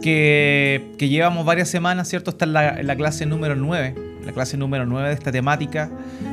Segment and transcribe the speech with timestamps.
[0.00, 2.30] que, llevamos varias semanas, ¿cierto?
[2.30, 3.94] Está en la, clase número 9,
[4.24, 5.90] la clase número 9 de esta temática,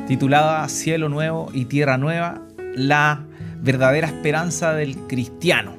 [0.07, 2.41] titulada Cielo Nuevo y Tierra Nueva,
[2.75, 3.23] la
[3.61, 5.75] verdadera esperanza del cristiano.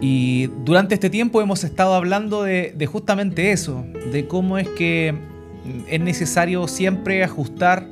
[0.00, 5.14] Y durante este tiempo hemos estado hablando de, justamente eso, de cómo es que
[5.88, 7.86] es necesario siempre ajustar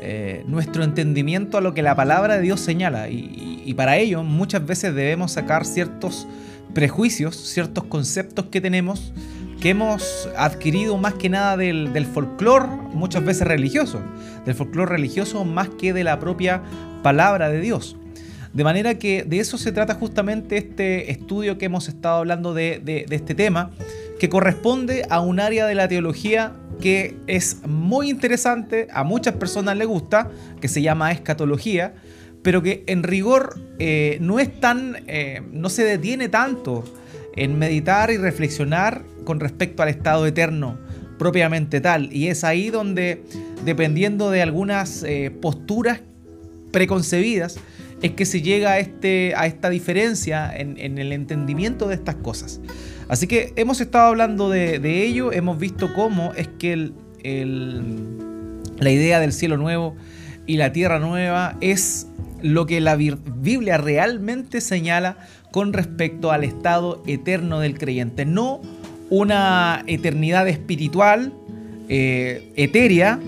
[0.00, 3.08] eh, nuestro entendimiento a lo que la palabra de Dios señala.
[3.08, 6.26] y para ello muchas veces debemos sacar ciertos
[6.76, 9.14] prejuicios, ciertos conceptos que tenemos
[9.62, 14.02] que hemos adquirido más que nada del, folclore, muchas veces religioso,
[14.44, 16.60] del folclore religioso más que de la propia
[17.02, 17.96] palabra de Dios.
[18.52, 22.82] De manera que de eso se trata justamente este estudio que hemos estado hablando de,
[22.84, 23.70] de, de este tema,
[24.20, 29.78] que corresponde a un área de la teología que es muy interesante, a muchas personas
[29.78, 30.28] les gusta,
[30.60, 31.94] que se llama escatología,
[32.46, 36.84] pero que en rigor eh, no es tan, eh, no se detiene tanto
[37.34, 40.78] en meditar y reflexionar con respecto al estado eterno
[41.18, 42.08] propiamente tal.
[42.12, 43.24] Y es ahí donde,
[43.64, 46.02] dependiendo de algunas eh, posturas
[46.70, 47.58] preconcebidas,
[48.00, 52.60] es que se llega a, este, a esta diferencia en, el entendimiento de estas cosas.
[53.08, 56.92] Así que hemos estado hablando de, ello, hemos visto cómo es que
[58.78, 59.96] la idea del cielo nuevo
[60.46, 62.06] y la tierra nueva es
[62.46, 65.18] lo que la Biblia realmente señala
[65.50, 68.24] con respecto al estado eterno del creyente.
[68.24, 68.60] No
[69.10, 71.32] una eternidad espiritual,
[71.88, 73.20] eh, etérea,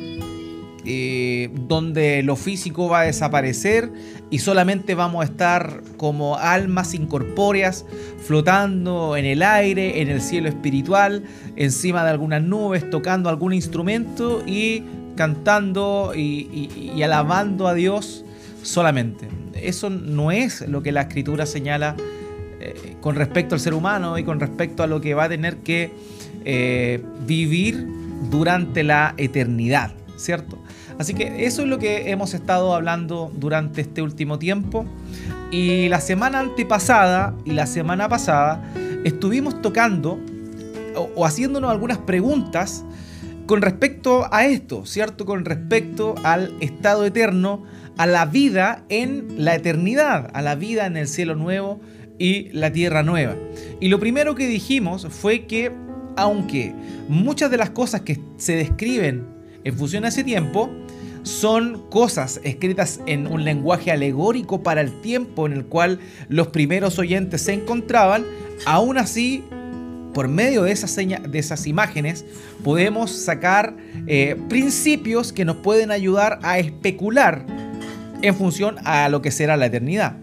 [0.85, 3.91] eh, donde lo físico va a desaparecer
[4.31, 7.85] y solamente vamos a estar como almas incorpóreas
[8.25, 11.25] flotando en el aire, en el cielo espiritual,
[11.57, 14.83] encima de algunas nubes, tocando algún instrumento y
[15.17, 18.25] cantando y alabando a Dios
[18.63, 19.29] solamente.
[19.55, 21.97] Eso no es lo que la escritura señala
[22.61, 25.59] eh, con respecto al ser humano y con respecto a lo que va a tener
[25.59, 25.93] que
[26.45, 27.87] eh, vivir
[28.31, 30.59] durante la eternidad, ¿cierto?
[30.99, 34.85] Así que eso es lo que hemos estado hablando durante este último tiempo.
[35.51, 38.63] Y la semana antepasada y la semana pasada
[39.05, 40.19] estuvimos tocando
[41.15, 42.85] o haciéndonos algunas preguntas
[43.47, 45.25] con respecto a esto, ¿cierto?
[45.25, 47.63] Con respecto al estado eterno
[47.99, 51.81] a la vida en la eternidad, a la vida en el cielo nuevo
[52.19, 53.37] y la tierra nueva.
[53.81, 55.73] Y lo primero que dijimos fue que
[56.17, 56.73] aunque
[57.09, 59.27] muchas de las cosas que se describen
[59.65, 60.71] en función a ese tiempo
[61.25, 65.99] son cosas escritas en un lenguaje alegórico para el tiempo en el cual
[66.29, 68.25] los primeros oyentes se encontraban,
[68.65, 69.45] aún así
[70.15, 72.25] por medio de esas, de esas imágenes
[72.65, 73.77] podemos sacar
[74.07, 77.45] eh, principios que nos pueden ayudar a especular
[78.23, 80.17] en función a lo que será la eternidad.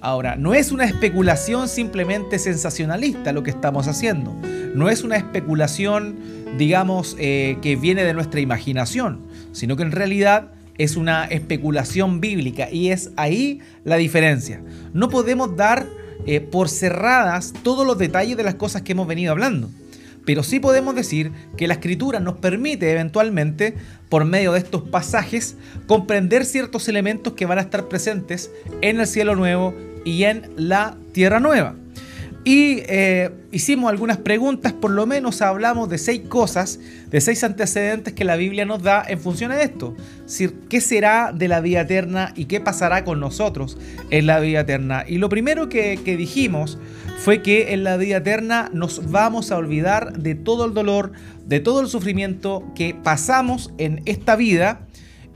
[0.00, 4.34] Ahora, no es una especulación simplemente sensacionalista lo que estamos haciendo.
[4.74, 6.16] No es una especulación,
[6.58, 12.70] digamos, eh, que viene de nuestra imaginación, sino que en realidad es una especulación bíblica
[12.70, 14.62] y es ahí la diferencia.
[14.92, 15.86] No podemos dar
[16.26, 19.70] eh, por cerradas todos los detalles de las cosas que hemos venido hablando.
[20.26, 23.74] Pero sí podemos decir que la escritura nos permite eventualmente,
[24.10, 25.56] por medio de estos pasajes,
[25.86, 28.50] comprender ciertos elementos que van a estar presentes
[28.82, 29.72] en el cielo nuevo
[30.04, 31.76] y en la tierra nueva.
[32.46, 36.78] Y eh, hicimos algunas preguntas, por lo menos hablamos de seis cosas,
[37.10, 39.96] de seis antecedentes que la Biblia nos da en función de esto.
[40.68, 43.76] ¿Qué será de la vida eterna y qué pasará con nosotros
[44.10, 45.04] en la vida eterna?
[45.08, 46.78] Y lo primero que dijimos
[47.18, 51.10] fue que en la vida eterna nos vamos a olvidar de todo el dolor,
[51.46, 54.86] de todo el sufrimiento que pasamos en esta vida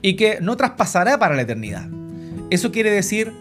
[0.01, 1.89] y que no traspasará para la eternidad.
[2.51, 3.33] Eso quiere decir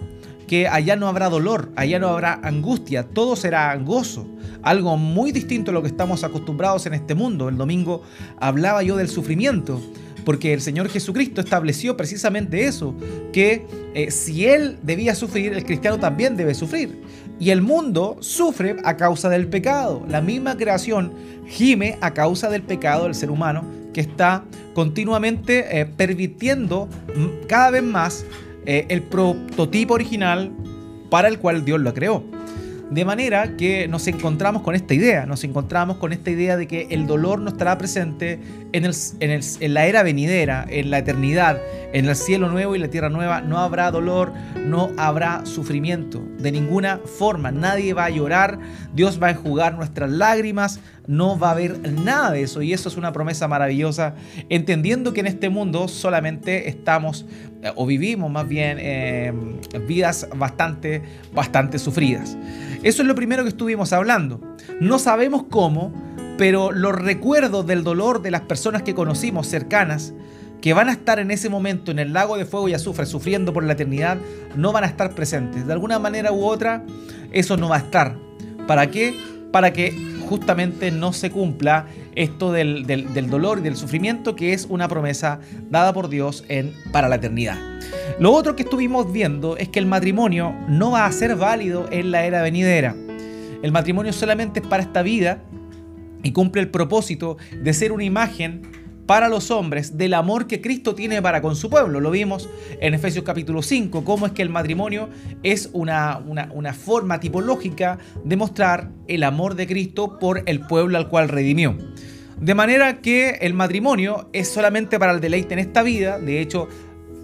[0.50, 4.28] que allá no habrá dolor, allá no habrá angustia, todo será gozo.
[4.64, 7.50] Algo muy distinto a lo que estamos acostumbrados en este mundo.
[7.50, 8.02] El domingo
[8.40, 9.80] hablaba yo del sufrimiento,
[10.26, 12.96] porque el Señor Jesucristo estableció precisamente eso,
[13.32, 17.00] que eh, si Él debía sufrir, el cristiano también debe sufrir.
[17.40, 20.04] Y el mundo sufre a causa del pecado.
[20.10, 21.14] La misma creación
[21.48, 23.64] gime a causa del pecado del ser humano
[23.94, 26.90] que está continuamente eh, permitiendo
[27.48, 28.26] cada vez más
[28.72, 30.52] eh, el prototipo original
[31.10, 32.24] para el cual Dios lo creó.
[32.92, 36.86] De manera que nos encontramos con esta idea, nos encontramos con esta idea de que
[36.92, 38.40] el dolor no estará presente
[38.72, 41.60] en, el, en, la era venidera, en la eternidad,
[41.92, 46.22] En el cielo nuevo y la tierra nueva no habrá dolor, no habrá sufrimiento.
[46.38, 48.60] De ninguna forma, nadie va a llorar,
[48.94, 52.62] Dios va a enjugar nuestras lágrimas, no va a haber nada de eso.
[52.62, 54.14] Y eso es una promesa maravillosa,
[54.50, 57.26] entendiendo que en este mundo solamente estamos
[57.64, 59.34] eh, o vivimos más bien eh,
[59.88, 61.02] vidas bastante,
[61.34, 62.38] bastante sufridas.
[62.84, 64.40] Eso es lo primero que estuvimos hablando.
[64.80, 65.92] No sabemos cómo,
[66.38, 70.14] pero los recuerdos del dolor de las personas que conocimos cercanas,
[70.62, 73.54] que van a estar en ese momento en el lago de fuego y azufre sufriendo
[73.54, 74.18] por la eternidad,
[74.56, 75.66] no van a estar presentes.
[75.66, 76.84] De alguna manera u otra,
[77.32, 78.18] eso no va a estar.
[78.68, 79.16] ¿Para qué?
[79.52, 79.94] Para que
[80.28, 82.86] justamente no se cumpla esto del,
[83.30, 85.40] dolor y del sufrimiento, que es una promesa
[85.70, 87.58] dada por Dios en, para la eternidad.
[88.20, 92.12] Lo otro que estuvimos viendo es que el matrimonio no va a ser válido en
[92.12, 92.96] la era venidera.
[93.64, 95.42] El matrimonio solamente es para esta vida
[96.22, 98.62] y cumple el propósito de ser una imagen
[99.10, 102.00] para los hombres del amor que Cristo tiene para con su pueblo.
[102.00, 102.48] Lo vimos
[102.80, 105.10] en Efesios capítulo 5, cómo es que el matrimonio
[105.42, 111.10] es una, una, forma tipológica de mostrar el amor de Cristo por el pueblo al
[111.10, 111.76] cual redimió.
[112.40, 116.68] De manera que el matrimonio es solamente para el deleite en esta vida, de hecho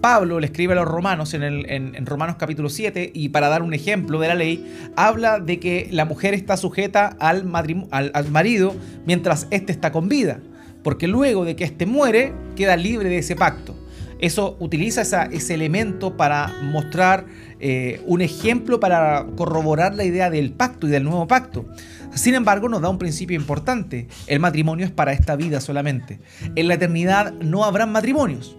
[0.00, 3.62] Pablo le escribe a los romanos en, el, en, Romanos capítulo 7 y para dar
[3.62, 7.48] un ejemplo de la ley, habla de que la mujer está sujeta al,
[7.92, 8.74] al, al marido
[9.06, 10.40] mientras éste está con vida
[10.86, 13.74] porque luego de que éste muere, queda libre de ese pacto.
[14.20, 17.26] Eso utiliza ese elemento para mostrar
[17.58, 21.66] eh, un ejemplo para corroborar la idea del pacto y del nuevo pacto.
[22.14, 24.06] Sin embargo, nos da un principio importante.
[24.28, 26.20] El matrimonio es para esta vida solamente.
[26.54, 28.56] En la eternidad no habrán matrimonios.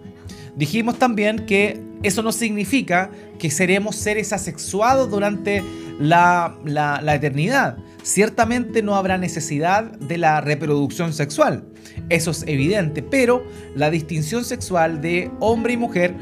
[0.57, 3.09] Dijimos también que eso no significa
[3.39, 5.63] que seremos seres asexuados durante
[5.97, 7.77] la, la eternidad.
[8.03, 11.63] Ciertamente no habrá necesidad de la reproducción sexual.
[12.09, 13.43] Eso es evidente, pero
[13.75, 16.15] la distinción sexual de hombre y mujer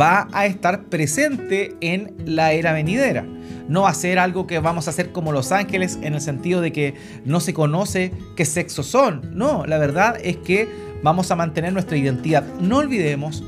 [0.00, 3.24] va a estar presente en la era venidera.
[3.68, 6.60] No va a ser algo que vamos a hacer como los ángeles en el sentido
[6.60, 6.94] de que
[7.24, 9.36] no se conoce qué sexo son.
[9.36, 10.68] No, la verdad es que
[11.02, 12.44] vamos a mantener nuestra identidad.
[12.60, 13.42] No olvidemos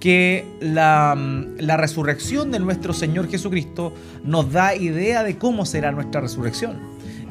[0.00, 1.16] que la,
[1.58, 3.92] la, resurrección de nuestro Señor Jesucristo
[4.24, 6.78] nos da idea de cómo será nuestra resurrección.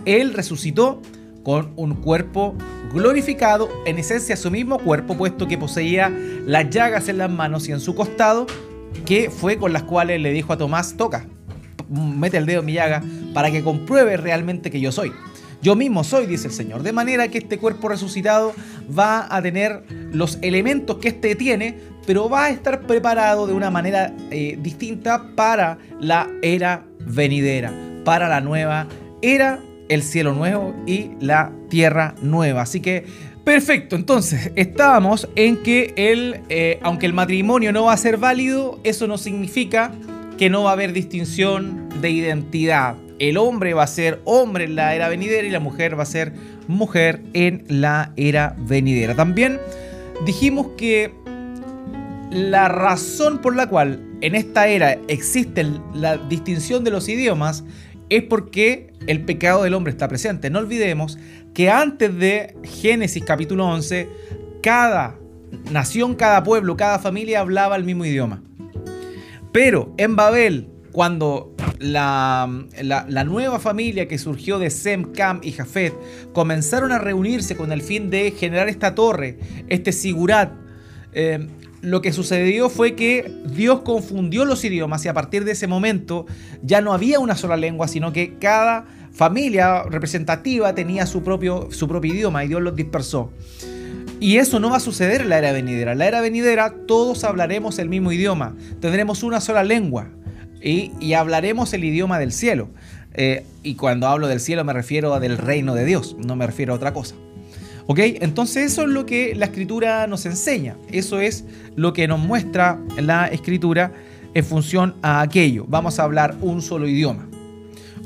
[0.06, 1.02] Él resucitó
[1.44, 2.56] con un cuerpo
[2.94, 6.10] glorificado, en esencia su mismo cuerpo, puesto que poseía
[6.46, 8.48] las llagas en las manos y en su costado,
[9.06, 11.26] que fue con las cuales le dijo a Tomás, toca,
[11.90, 13.04] mete el dedo en mi llaga,
[13.34, 15.12] para que compruebe realmente que yo soy.
[15.62, 16.84] Yo mismo soy, dice el Señor.
[16.84, 18.54] De manera que este cuerpo resucitado
[18.98, 19.84] va a tener
[20.14, 21.78] los elementos que éste tiene,
[22.08, 27.74] pero va a estar preparado de una manera eh, distinta para la era venidera,
[28.06, 28.88] para la nueva
[29.22, 29.60] era
[29.90, 32.62] el cielo nuevo y la tierra nueva.
[32.62, 33.06] Así que,
[33.44, 38.80] perfecto, entonces estábamos en que el, eh, aunque el matrimonio no va a ser válido,
[38.84, 39.92] eso no significa
[40.38, 42.96] que no va a haber distinción de identidad.
[43.20, 46.06] El hombre va a ser hombre en la era venidera y la mujer va a
[46.06, 46.32] ser
[46.68, 49.16] mujer en la era venidera.
[49.16, 49.60] También
[50.26, 51.12] dijimos que
[52.32, 57.64] la razón por la cual en esta era existe la distinción de los idiomas
[58.10, 60.50] es porque el pecado del hombre está presente.
[60.50, 61.18] No olvidemos
[61.54, 64.10] que antes de Génesis capítulo 11,
[64.62, 65.18] cada
[65.72, 68.44] nación, cada pueblo, cada familia hablaba el mismo idioma.
[69.52, 72.48] Pero en Babel, cuando la,
[73.26, 75.94] nueva familia que surgió de Sem, Cam y Jafet
[76.34, 80.54] comenzaron a reunirse con el fin de generar esta torre, este sigurat,
[81.14, 81.48] eh,
[81.82, 86.26] lo que sucedió fue que Dios confundió los idiomas y a partir de ese momento
[86.62, 91.88] ya no había una sola lengua, sino que cada familia representativa tenía su propio, su
[91.88, 93.32] propio idioma y Dios los dispersó.
[94.20, 95.94] Y eso no va a suceder en la era venidera.
[95.94, 100.10] En la era venidera todos hablaremos el mismo idioma, tendremos una sola lengua
[100.62, 102.70] y, hablaremos el idioma del cielo.
[103.14, 106.46] Eh, y cuando hablo del cielo me refiero a del reino de Dios, no me
[106.46, 107.16] refiero a otra cosa.
[107.92, 107.98] ¿Ok?
[108.22, 110.78] Entonces eso es lo que la escritura nos enseña.
[110.92, 111.44] Eso es
[111.76, 113.92] lo que nos muestra la escritura
[114.36, 115.66] en función a aquello.
[115.68, 117.28] Vamos a hablar un solo idioma.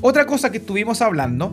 [0.00, 1.52] Otra cosa que estuvimos hablando,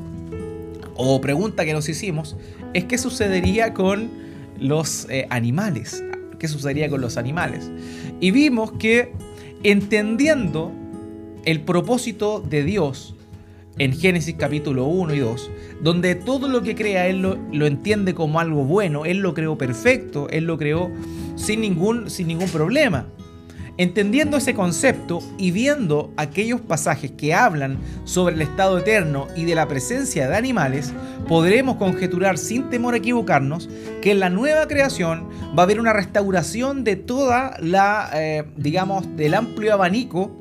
[0.95, 2.38] o pregunta que nos hicimos,
[2.73, 4.09] es qué sucedería con
[4.57, 6.01] los eh, animales.
[6.39, 7.69] ¿Qué sucedería con los animales?
[8.21, 9.11] Y vimos que
[9.63, 10.71] entendiendo
[11.43, 13.13] el propósito de Dios
[13.78, 15.51] en Génesis capítulo 1 y 2,
[15.82, 20.28] donde todo lo que crea Él lo, entiende como algo bueno, Él lo creó perfecto,
[20.30, 20.92] Él lo creó
[21.36, 23.08] sin ningún, sin ningún problema.
[23.78, 29.56] Entendiendo ese concepto y viendo aquellos pasajes que hablan sobre el estado eterno y de
[29.56, 30.94] la presencia de animales,
[31.28, 33.70] podremos conjeturar sin temor a equivocarnos
[34.01, 39.16] que en la nueva creación va a haber una restauración de toda la, eh, digamos,
[39.16, 40.38] del amplio abanico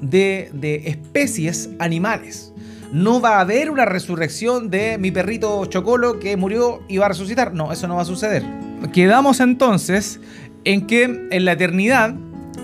[0.00, 2.49] de, de especies animales.
[2.92, 7.10] No va a haber una resurrección de mi perrito Chocolo que murió y va a
[7.10, 7.54] resucitar.
[7.54, 8.42] No, eso no va a suceder.
[8.92, 10.20] Quedamos entonces
[10.64, 12.14] en que en la eternidad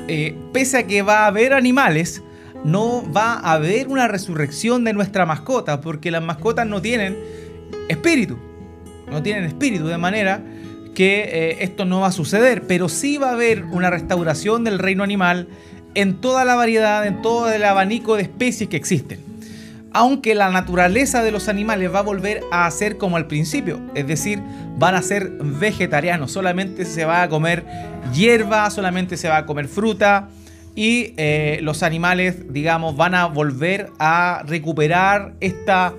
[0.09, 2.23] eh, pese a que va a haber animales,
[2.65, 7.17] no va a haber una resurrección de nuestra mascota, porque las mascotas no tienen
[7.89, 8.39] espíritu,
[9.11, 10.43] no tienen espíritu, de manera
[10.95, 14.79] que eh, esto no va a suceder, pero sí va a haber una restauración del
[14.79, 15.49] reino animal
[15.95, 19.36] en toda la variedad, en todo el abanico de especies que existen.
[19.99, 24.07] Aunque la naturaleza de los animales va a volver a ser como al principio, es
[24.07, 24.43] decir,
[24.77, 27.65] van a ser vegetarianos, solamente se va a comer
[28.13, 30.29] hierba, solamente se va a comer fruta
[30.75, 35.95] y eh, los animales, digamos, van a volver a recuperar esta,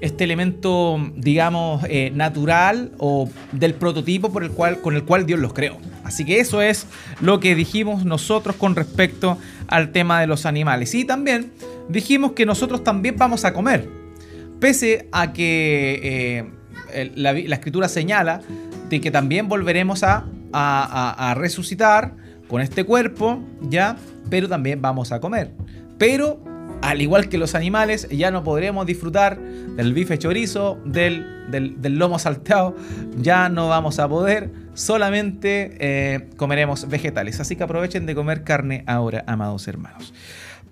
[0.00, 5.38] este elemento, digamos, eh, natural o del prototipo por el cual, con el cual Dios
[5.38, 5.76] los creó.
[6.02, 6.86] Así que eso es
[7.20, 9.36] lo que dijimos nosotros con respecto
[9.68, 10.94] al tema de los animales.
[10.94, 11.52] Y también
[11.88, 13.88] dijimos que nosotros también vamos a comer.
[14.60, 16.46] Pese a que
[16.92, 18.40] eh, la, escritura señala
[18.88, 22.14] de que también volveremos a resucitar
[22.48, 23.96] con este cuerpo, ¿ya?
[24.30, 25.52] Pero también vamos a comer.
[25.98, 26.42] Pero,
[26.82, 32.18] al igual que los animales, ya no podremos disfrutar del bife chorizo, del, del, lomo
[32.18, 32.76] salteado,
[33.16, 37.40] ya no vamos a poder, solamente eh, comeremos vegetales.
[37.40, 40.12] Así que aprovechen de comer carne ahora, amados hermanos.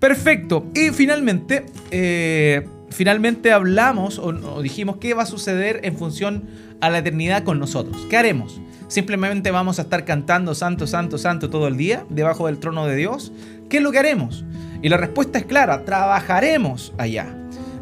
[0.03, 0.65] Perfecto.
[0.75, 6.43] Y finalmente, eh, finalmente hablamos o, o, dijimos qué va a suceder en función
[6.81, 7.95] a la eternidad con nosotros.
[8.09, 8.59] ¿Qué haremos?
[8.89, 12.97] Simplemente vamos a estar cantando Santo, Santo, Santo todo el día debajo del trono de
[12.97, 13.31] Dios.
[13.69, 14.43] ¿Qué es lo que haremos?
[14.81, 17.33] Y la respuesta es clara, trabajaremos allá.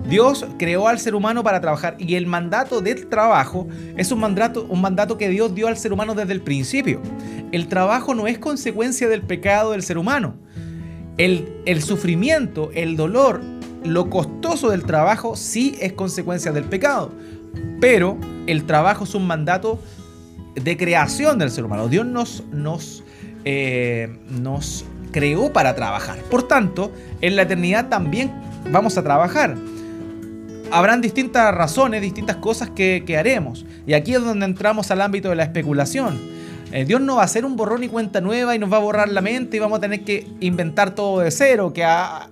[0.07, 4.67] Dios creó al ser humano para trabajar y el mandato del trabajo es un mandato,
[4.69, 7.01] un mandato que Dios dio al ser humano desde el principio.
[7.51, 10.35] El trabajo no es consecuencia del pecado del ser humano.
[11.21, 13.41] El, el sufrimiento, el dolor,
[13.83, 17.11] lo costoso del trabajo sí es consecuencia del pecado.
[17.79, 19.79] Pero el trabajo es un mandato
[20.55, 21.87] de creación del ser humano.
[21.87, 23.03] Dios nos, nos,
[23.45, 26.19] eh, nos creó para trabajar.
[26.23, 28.31] Por tanto, en la eternidad también
[28.71, 29.55] vamos a trabajar.
[30.71, 33.65] Habrán distintas razones, distintas cosas que, haremos.
[33.85, 36.19] Y aquí es donde entramos al ámbito de la especulación.
[36.71, 38.79] Eh, Dios no va a hacer un borrón y cuenta nueva y nos va a
[38.79, 41.85] borrar la mente y vamos a tener que inventar todo de cero, que,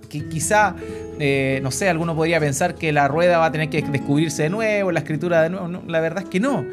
[0.08, 0.74] que quizá,
[1.18, 4.50] eh, no sé, alguno podría pensar que la rueda va a tener que descubrirse de
[4.50, 5.82] nuevo, la escritura de nuevo.
[5.86, 6.64] la verdad es que no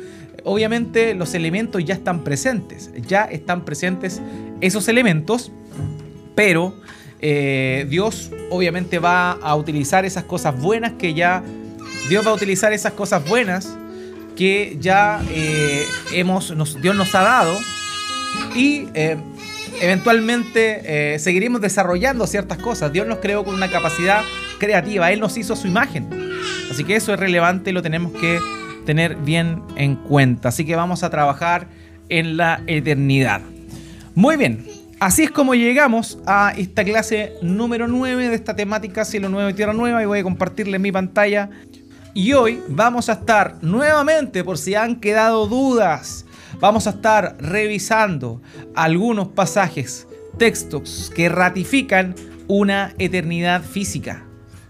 [0.48, 4.22] obviamente los elementos ya están presentes, ya están presentes
[4.62, 5.52] esos elementos,
[6.36, 6.74] pero
[7.20, 11.44] eh, Dios obviamente va a utilizar esas cosas buenas que ya,
[12.10, 13.78] Dios va a utilizar esas cosas buenas
[14.38, 17.58] que ya eh, hemos, Dios nos ha dado
[18.56, 19.18] y eh,
[19.82, 22.94] eventualmente seguiremos desarrollando ciertas cosas.
[22.94, 24.22] Dios nos creó con una capacidad
[24.60, 26.08] creativa, Él nos hizo su imagen.
[26.72, 28.40] Así que eso es relevante, lo tenemos que
[28.86, 30.50] tener bien en cuenta.
[30.50, 31.68] Así que vamos a trabajar
[32.10, 33.42] en la eternidad.
[34.16, 34.66] Muy bien,
[35.00, 39.54] así es como llegamos a esta clase número 9 de esta temática Cielo Nuevo y
[39.54, 41.50] Tierra Nueva y voy a compartirle mi pantalla.
[42.18, 46.26] Y hoy vamos a estar nuevamente, por si han quedado dudas,
[46.60, 48.42] vamos a estar revisando
[48.74, 50.08] algunos pasajes,
[50.40, 52.16] textos que ratifican
[52.48, 54.24] una eternidad física,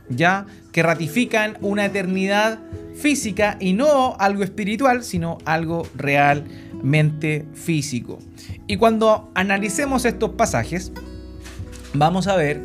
[0.09, 2.59] ya que ratifican una eternidad
[2.97, 8.19] física y no algo espiritual, sino algo realmente físico.
[8.67, 10.91] Y cuando analicemos estos pasajes,
[11.93, 12.61] vamos a ver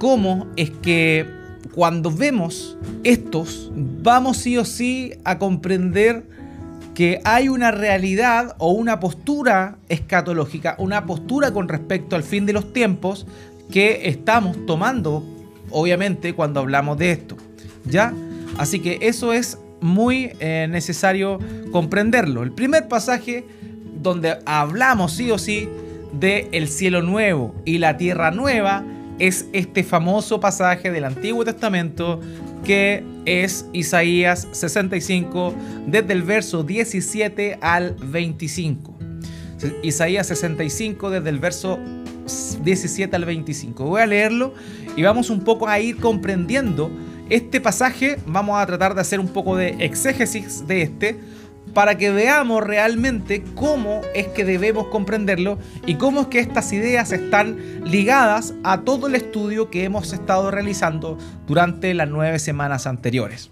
[0.00, 6.24] cómo es que cuando vemos estos, vamos sí o sí a comprender
[6.94, 12.54] que hay una realidad o una postura escatológica, una postura con respecto al fin de
[12.54, 13.26] los tiempos
[13.70, 15.22] que estamos tomando,
[15.70, 17.36] obviamente, cuando hablamos de esto.
[17.84, 18.14] ¿Ya?
[18.56, 21.38] Así que eso es muy eh, necesario
[21.70, 22.42] comprenderlo.
[22.42, 23.44] El primer pasaje
[24.00, 25.68] donde hablamos sí o sí
[26.12, 28.84] de el cielo nuevo y la tierra nueva
[29.18, 32.20] es este famoso pasaje del Antiguo Testamento
[32.64, 35.54] que es Isaías 65
[35.86, 38.94] desde el verso 17 al 25.
[39.82, 41.78] Isaías 65 desde el verso
[42.62, 43.84] 17 al 25.
[43.84, 44.54] Voy a leerlo
[44.96, 46.90] y vamos un poco a ir comprendiendo
[47.28, 51.18] este pasaje vamos a tratar de hacer un poco de exégesis de este
[51.76, 57.12] para que veamos realmente cómo es que debemos comprenderlo y cómo es que estas ideas
[57.12, 63.50] están ligadas a todo el estudio que hemos estado realizando durante las nueve semanas anteriores.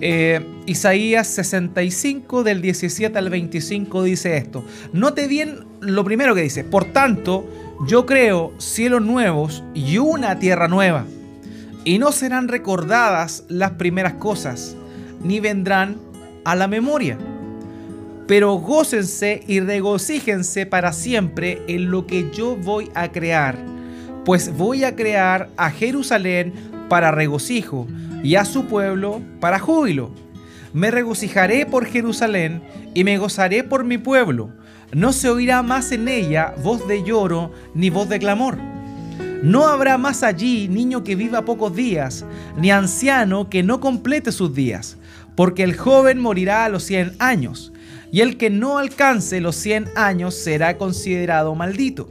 [0.00, 4.64] Eh, Isaías 65 del 17 al 25 dice esto.
[4.94, 6.64] Note bien lo primero que dice.
[6.64, 7.46] Por tanto,
[7.86, 11.04] yo creo cielos nuevos y una tierra nueva.
[11.84, 14.74] Y no serán recordadas las primeras cosas,
[15.22, 16.05] ni vendrán
[16.46, 17.18] a la memoria.
[18.28, 23.56] Pero gócense y regocíjense para siempre en lo que yo voy a crear,
[24.24, 26.54] pues voy a crear a Jerusalén
[26.88, 27.86] para regocijo
[28.22, 30.12] y a su pueblo para júbilo.
[30.72, 32.62] Me regocijaré por Jerusalén
[32.94, 34.50] y me gozaré por mi pueblo.
[34.92, 38.56] No se oirá más en ella voz de lloro ni voz de clamor.
[39.42, 42.24] No habrá más allí niño que viva pocos días,
[42.56, 44.96] ni anciano que no complete sus días,
[45.36, 47.72] porque el joven morirá a los 100 años,
[48.10, 52.10] y el que no alcance los 100 años será considerado maldito.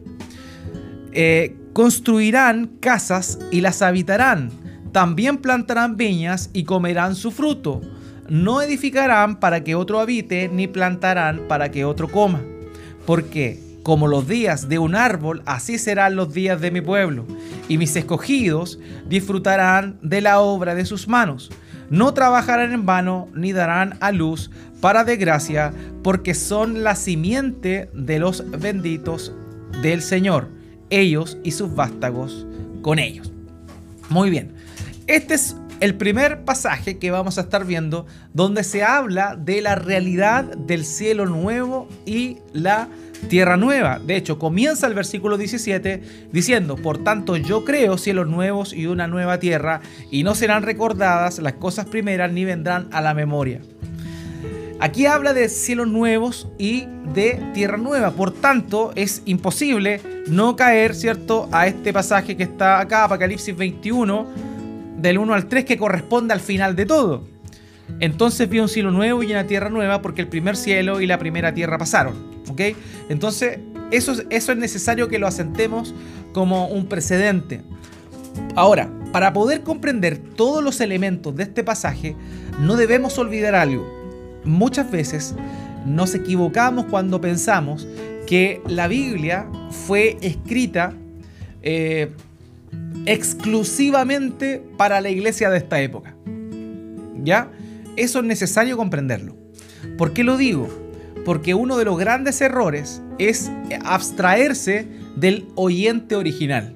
[1.11, 4.51] Eh, construirán casas y las habitarán,
[4.91, 7.81] también plantarán viñas y comerán su fruto.
[8.29, 12.41] No edificarán para que otro habite, ni plantarán para que otro coma.
[13.05, 17.25] Porque, como los días de un árbol, así serán los días de mi pueblo,
[17.67, 21.51] y mis escogidos disfrutarán de la obra de sus manos
[21.89, 24.51] no trabajarán en vano ni darán a luz
[24.81, 25.73] para desgracia,
[26.03, 29.33] porque son la simiente de los benditos
[29.81, 30.49] del Señor,
[30.89, 32.45] ellos y sus vástagos
[32.81, 33.31] con ellos.
[34.09, 34.53] Muy bien,
[35.07, 39.75] este es el primer pasaje que vamos a estar viendo donde se habla de la
[39.75, 42.87] realidad del cielo nuevo y la
[43.25, 43.99] tierra nueva.
[43.99, 46.01] De hecho, comienza el versículo 17
[46.31, 51.39] diciendo, por tanto yo creo cielos nuevos y una nueva tierra, y no serán recordadas
[51.39, 53.61] las cosas primeras ni vendrán a la memoria.
[54.79, 60.95] Aquí habla de cielos nuevos y de tierra nueva, por tanto es imposible no caer,
[60.95, 64.27] ¿cierto?, a este pasaje que está acá, Apocalipsis 21,
[64.97, 67.34] del 1 al 3, que corresponde al final de todo.
[67.99, 71.17] Entonces vi un cielo nuevo y una tierra nueva porque el primer cielo y la
[71.17, 72.15] primera tierra pasaron.
[72.49, 72.61] ¿Ok?
[73.09, 73.59] Entonces,
[73.91, 75.93] eso, es necesario que lo asentemos
[76.33, 77.61] como un precedente.
[78.55, 82.15] Ahora, para poder comprender todos los elementos de este pasaje,
[82.59, 83.85] no debemos olvidar algo.
[84.43, 85.35] Muchas veces
[85.85, 87.87] nos equivocamos cuando pensamos
[88.27, 90.93] que la Biblia fue escrita
[91.61, 92.11] eh,
[93.05, 96.15] exclusivamente para la iglesia de esta época.
[97.23, 97.51] ¿Ya?
[97.95, 99.35] Eso es necesario comprenderlo.
[99.97, 100.85] ¿Por qué lo digo?
[101.25, 103.51] porque uno de los grandes errores es
[103.83, 106.75] abstraerse del oyente original.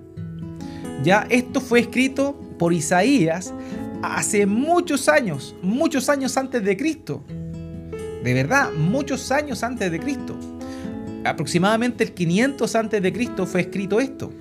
[1.04, 3.54] Ya esto fue escrito por Isaías
[4.02, 7.24] hace muchos años, muchos años antes de Cristo.
[8.24, 10.38] De verdad, muchos años antes de Cristo.
[11.24, 14.34] Aproximadamente el 500 antes de Cristo fue escrito esto.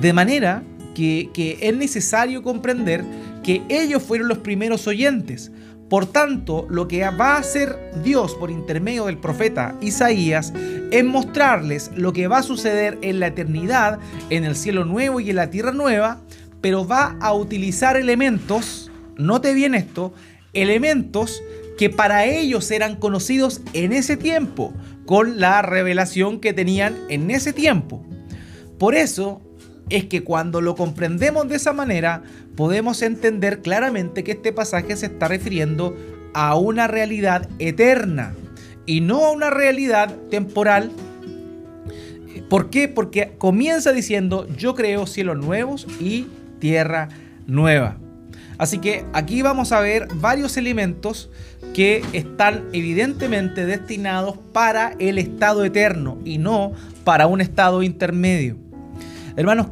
[0.00, 0.62] De manera
[0.94, 3.02] que, que es necesario comprender
[3.42, 5.50] que ellos fueron los primeros oyentes.
[5.92, 10.50] Por tanto, lo que va a hacer Dios por intermedio del profeta Isaías
[10.90, 13.98] es mostrarles lo que va a suceder en la eternidad,
[14.30, 16.22] en el cielo nuevo y en la tierra nueva,
[16.62, 20.14] pero va a utilizar elementos, note bien esto,
[20.54, 21.42] elementos
[21.76, 24.72] que para ellos eran conocidos en ese tiempo,
[25.04, 28.02] con la revelación que tenían en ese tiempo.
[28.78, 29.42] Por eso
[29.92, 32.22] es que cuando lo comprendemos de esa manera,
[32.56, 35.94] podemos entender claramente que este pasaje se está refiriendo
[36.32, 38.34] a una realidad eterna
[38.86, 40.90] y no a una realidad temporal.
[42.48, 42.88] ¿Por qué?
[42.88, 46.26] Porque comienza diciendo, yo creo cielos nuevos y
[46.58, 47.10] tierra
[47.46, 47.98] nueva.
[48.56, 51.30] Así que aquí vamos a ver varios elementos
[51.74, 56.72] que están evidentemente destinados para el estado eterno y no
[57.04, 58.56] para un estado intermedio.
[59.36, 59.68] Hermanos,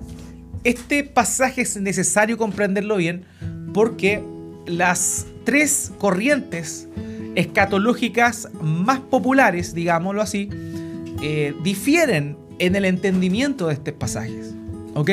[0.64, 3.24] este pasaje es necesario comprenderlo bien
[3.72, 4.22] porque
[4.66, 6.88] las tres corrientes
[7.34, 10.50] escatológicas más populares, digámoslo así,
[11.22, 14.54] eh, difieren en el entendimiento de estos pasajes.
[14.94, 15.10] ¿Ok?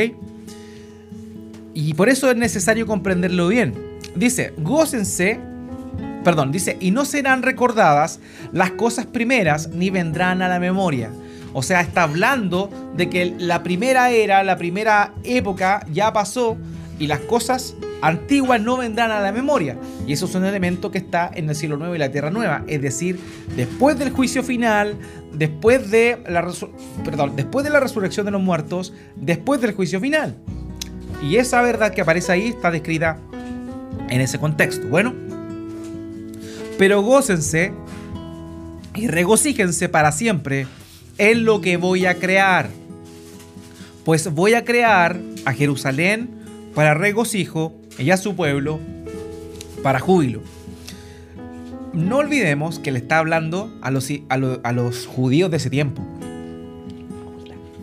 [1.73, 3.73] Y por eso es necesario comprenderlo bien.
[4.15, 5.39] Dice, gócense,
[6.23, 8.19] perdón, dice, y no serán recordadas
[8.51, 11.11] las cosas primeras ni vendrán a la memoria.
[11.53, 16.57] O sea, está hablando de que la primera era, la primera época ya pasó
[16.99, 19.77] y las cosas antiguas no vendrán a la memoria.
[20.05, 22.63] Y eso es un elemento que está en el cielo nuevo y la tierra nueva.
[22.67, 23.19] Es decir,
[23.55, 24.95] después del juicio final,
[25.33, 26.47] después de la,
[27.03, 30.35] perdón, después de la resurrección de los muertos, después del juicio final.
[31.21, 33.17] Y esa verdad que aparece ahí está descrita
[34.09, 34.87] en ese contexto.
[34.87, 35.13] Bueno,
[36.77, 37.73] pero gócense
[38.95, 40.67] y regocíjense para siempre
[41.17, 42.69] en lo que voy a crear.
[44.03, 46.29] Pues voy a crear a Jerusalén
[46.73, 48.79] para regocijo y a su pueblo
[49.83, 50.41] para júbilo.
[51.93, 56.05] No olvidemos que le está hablando a los, a los judíos de ese tiempo.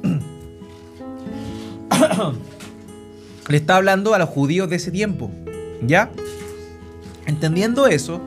[3.48, 5.30] le está hablando a los judíos de ese tiempo.
[5.86, 6.10] ¿Ya?
[7.26, 8.20] Entendiendo eso,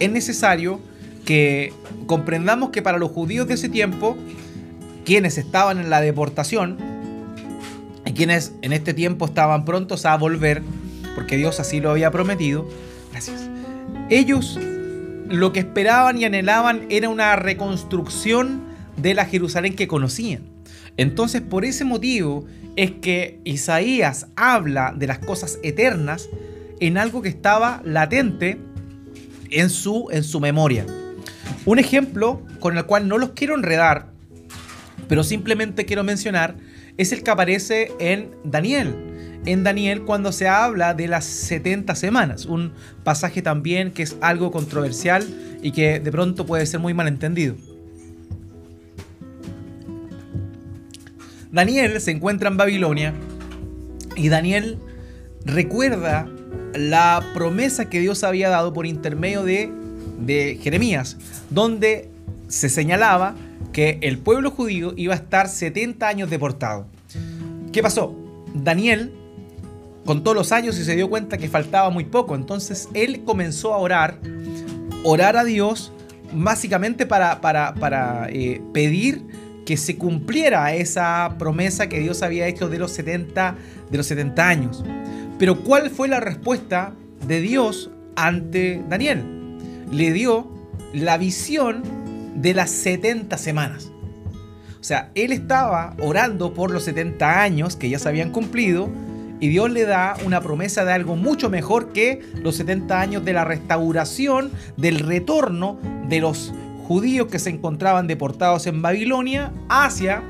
[0.00, 0.80] es necesario
[1.24, 1.72] que
[2.06, 4.16] comprendamos que para los judíos de ese tiempo,
[5.04, 6.78] quienes estaban en la deportación,
[8.06, 10.62] y quienes en este tiempo estaban prontos a volver,
[11.14, 12.68] porque Dios así lo había prometido,
[13.12, 13.48] gracias,
[14.10, 14.58] ellos
[15.28, 18.62] lo que esperaban y anhelaban era una reconstrucción
[18.96, 20.42] de la Jerusalén que conocían.
[20.96, 22.44] Entonces, por ese motivo
[22.76, 26.28] es que Isaías habla de las cosas eternas
[26.80, 28.60] en algo que estaba latente
[29.50, 30.86] en su, en su memoria.
[31.64, 34.13] Un ejemplo con el cual no los quiero enredar,
[35.08, 36.56] pero simplemente quiero mencionar,
[36.96, 38.94] es el que aparece en Daniel.
[39.46, 44.50] En Daniel cuando se habla de las 70 semanas, un pasaje también que es algo
[44.50, 45.26] controversial
[45.62, 47.56] y que de pronto puede ser muy malentendido.
[51.52, 53.14] Daniel se encuentra en Babilonia
[54.16, 54.78] y Daniel
[55.44, 56.28] recuerda
[56.74, 59.70] la promesa que Dios había dado por intermedio de,
[60.18, 61.16] de Jeremías,
[61.50, 62.08] donde
[62.48, 63.34] se señalaba
[63.72, 66.86] que el pueblo judío iba a estar 70 años deportado.
[67.72, 68.14] ¿Qué pasó?
[68.54, 69.12] Daniel
[70.04, 73.78] contó los años y se dio cuenta que faltaba muy poco, entonces él comenzó a
[73.78, 74.18] orar,
[75.02, 75.92] orar a Dios
[76.32, 79.24] básicamente para, para, eh, pedir
[79.64, 83.56] que se cumpliera esa promesa que Dios había hecho de los 70,
[83.90, 84.84] de los 70 años.
[85.38, 86.92] Pero ¿cuál fue la respuesta
[87.26, 89.24] de Dios ante Daniel?
[89.90, 90.48] Le dio
[90.92, 91.82] la visión
[92.34, 93.90] de las 70 semanas.
[94.80, 98.90] O sea, él estaba orando por los 70 años que ya se habían cumplido
[99.40, 103.32] y Dios le da una promesa de algo mucho mejor que los 70 años de
[103.32, 106.52] la restauración, del retorno de los
[106.86, 110.22] judíos que se encontraban deportados en Babilonia hacia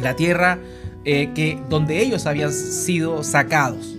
[0.00, 0.58] la tierra
[1.04, 3.96] eh, que, donde ellos habían sido sacados.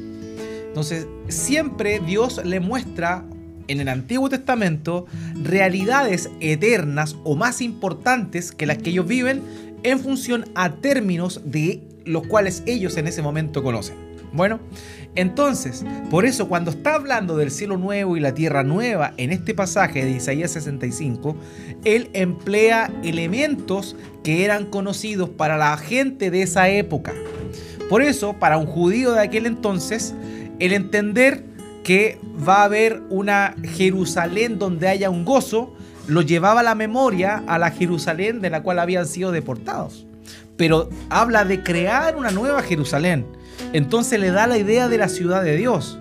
[0.68, 3.26] Entonces, siempre Dios le muestra
[3.68, 5.06] en el Antiguo Testamento
[5.42, 9.42] realidades eternas o más importantes que las que ellos viven
[9.84, 14.08] en función a términos de los cuales ellos en ese momento conocen.
[14.34, 14.60] Bueno,
[15.16, 19.54] entonces, por eso cuando está hablando del cielo nuevo y la tierra nueva en este
[19.54, 21.36] pasaje de Isaías 65,
[21.86, 27.14] él emplea elementos que eran conocidos para la gente de esa época.
[27.90, 30.14] Por eso, para un judío de aquel entonces,
[30.60, 31.44] el entender
[31.88, 35.74] que va a haber una Jerusalén donde haya un gozo,
[36.06, 40.06] lo llevaba la memoria a la Jerusalén de la cual habían sido deportados.
[40.58, 43.26] Pero habla de crear una nueva Jerusalén.
[43.72, 45.98] Entonces le da la idea de la ciudad de Dios,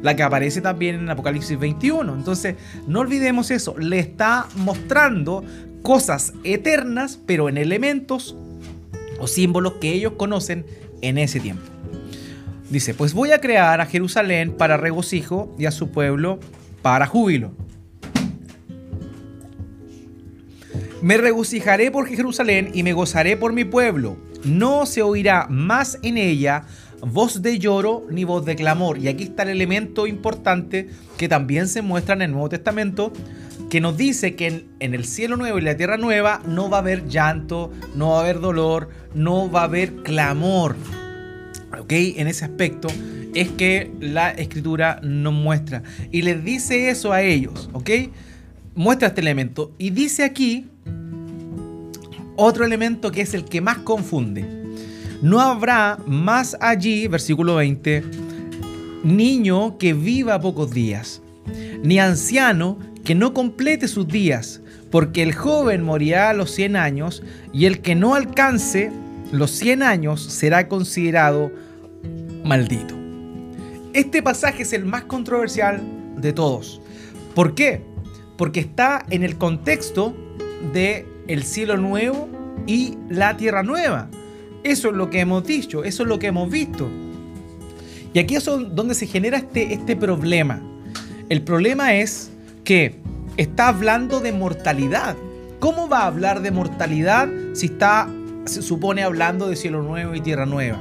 [0.00, 2.14] la que aparece también en Apocalipsis 21.
[2.14, 2.54] Entonces
[2.86, 5.42] no olvidemos eso, le está mostrando
[5.82, 8.36] cosas eternas, pero en elementos
[9.18, 10.64] o símbolos que ellos conocen
[11.02, 11.75] en ese tiempo.
[12.70, 16.40] Dice, pues voy a crear a Jerusalén para regocijo y a su pueblo
[16.82, 17.52] para júbilo.
[21.00, 24.16] Me regocijaré por Jerusalén y me gozaré por mi pueblo.
[24.44, 26.64] No se oirá más en ella
[27.00, 28.98] voz de lloro ni voz de clamor.
[28.98, 33.12] Y aquí está el elemento importante que también se muestra en el Nuevo Testamento,
[33.70, 36.78] que nos dice que en, en, el cielo nuevo y la tierra nueva no va
[36.78, 40.74] a haber llanto, no va a haber dolor, no va a haber clamor.
[41.88, 42.88] En ese aspecto
[43.34, 45.82] es que la escritura nos muestra.
[46.10, 47.90] Y les dice eso a ellos, ¿ok?
[48.74, 49.72] Muestra este elemento.
[49.78, 50.66] Y dice aquí
[52.36, 54.44] otro elemento que es el que más confunde.
[55.22, 58.04] No habrá más allí, versículo 20,
[59.02, 61.22] niño que viva pocos días,
[61.82, 67.22] ni anciano que no complete sus días, porque el joven morirá a los 100 años
[67.52, 68.90] y el que no alcance
[69.32, 71.50] los 100 años será considerado
[72.44, 72.94] maldito.
[73.92, 75.82] Este pasaje es el más controversial
[76.16, 76.80] de todos.
[77.34, 77.82] ¿Por qué?
[78.36, 80.14] Porque está en el contexto
[80.72, 82.28] de el cielo nuevo
[82.66, 84.08] y la tierra nueva.
[84.64, 86.88] Eso es lo que hemos dicho, eso es lo que hemos visto.
[88.12, 90.60] Y aquí es donde se genera este, este problema.
[91.28, 92.30] El problema es
[92.64, 92.96] que
[93.36, 95.16] está hablando de mortalidad.
[95.60, 98.08] ¿Cómo va a hablar de mortalidad si está,
[98.46, 100.78] se supone, hablando de cielo nuevo y tierra nueva?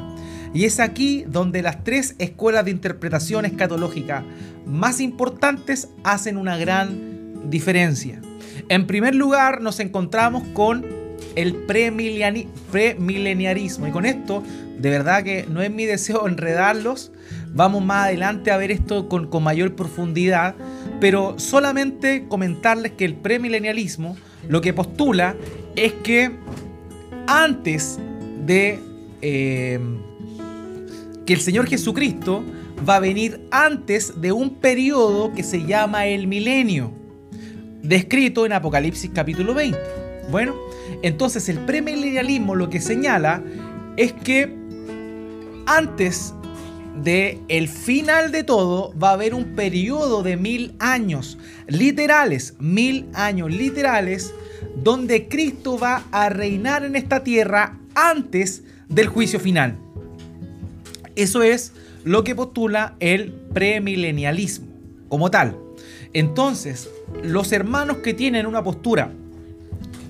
[0.54, 4.24] Y es aquí donde las tres escuelas de interpretación escatológica
[4.66, 8.22] más importantes hacen una gran diferencia.
[8.70, 10.86] En primer lugar, nos encontramos con
[11.36, 13.88] el premileniarismo.
[13.88, 14.44] Y con esto,
[14.80, 17.12] de verdad que no es mi deseo enredarlos.
[17.54, 20.56] Vamos más adelante a ver esto con, con mayor profundidad.
[21.00, 25.36] Pero solamente comentarles que el premilenialismo lo que postula
[25.76, 26.32] es que
[27.28, 28.00] antes
[28.46, 28.80] de
[29.22, 29.80] eh,
[31.26, 32.44] que el Señor Jesucristo
[32.88, 36.92] va a venir antes de un periodo que se llama el milenio,
[37.82, 39.78] descrito en Apocalipsis capítulo 20.
[40.30, 40.56] Bueno,
[41.02, 43.44] entonces el premilenialismo lo que señala
[43.98, 44.54] es que
[45.66, 46.34] antes
[46.96, 53.52] de final de todo va a haber un periodo de mil años, literales, mil años
[53.52, 54.34] literales,
[54.84, 59.78] donde Cristo va a reinar en esta tierra antes del juicio final.
[61.16, 64.68] Eso es lo que postula el premilenialismo
[65.10, 65.58] como tal.
[66.14, 66.90] Entonces,
[67.24, 69.12] los hermanos que tienen una postura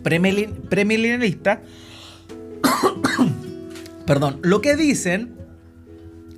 [0.03, 1.61] premilenialista,
[4.05, 5.35] perdón, lo que dicen,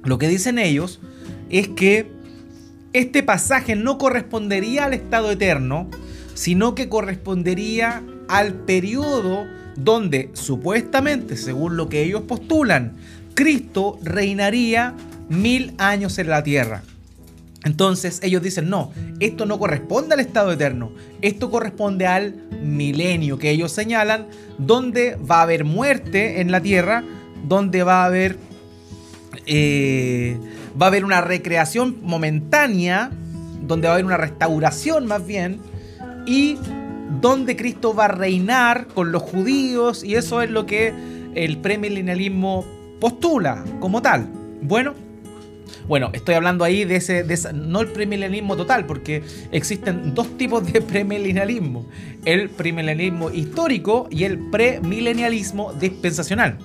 [0.03, 1.01] lo que dicen ellos
[1.49, 2.09] es que
[2.93, 5.89] este pasaje no correspondería al estado eterno,
[6.33, 12.97] sino que correspondería al periodo donde supuestamente, según lo que ellos postulan,
[13.35, 14.95] Cristo reinaría
[15.29, 16.83] mil años en la tierra.
[17.63, 23.49] Entonces ellos dicen, no, esto no corresponde al estado eterno, esto corresponde al milenio que
[23.49, 27.03] ellos señalan, donde va a haber muerte en la tierra,
[27.47, 28.37] donde va a haber,
[29.45, 30.37] eh,
[30.79, 33.11] va a haber una recreación momentánea,
[33.61, 35.59] donde va a haber una restauración más bien,
[36.25, 36.57] y
[37.22, 40.93] donde Cristo va a reinar con los judíos, y eso es lo que
[41.36, 42.65] el premilenialismo
[43.00, 44.28] postula como tal.
[44.62, 44.93] Bueno,
[45.88, 50.82] bueno, estoy hablando ahí de ese, no el premilenialismo total, porque existen dos tipos de
[50.82, 51.86] premilenialismo:
[52.26, 56.58] el premilenialismo histórico y el premilenialismo dispensacional.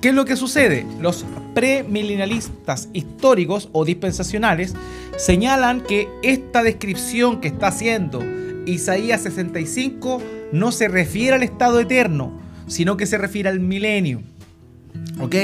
[0.00, 0.86] ¿Qué es lo que sucede?
[0.98, 4.74] Los premilenialistas históricos o dispensacionales
[5.18, 8.22] señalan que esta descripción que está haciendo
[8.70, 14.22] Isaías 65 no se refiere al estado eterno, sino que se refiere al milenio.
[15.20, 15.34] ¿Ok?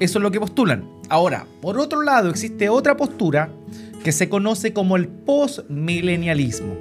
[0.00, 0.88] Eso es lo que postulan.
[1.08, 3.50] Ahora, por otro lado, existe otra postura
[4.02, 6.76] que se conoce como el postmilenialismo.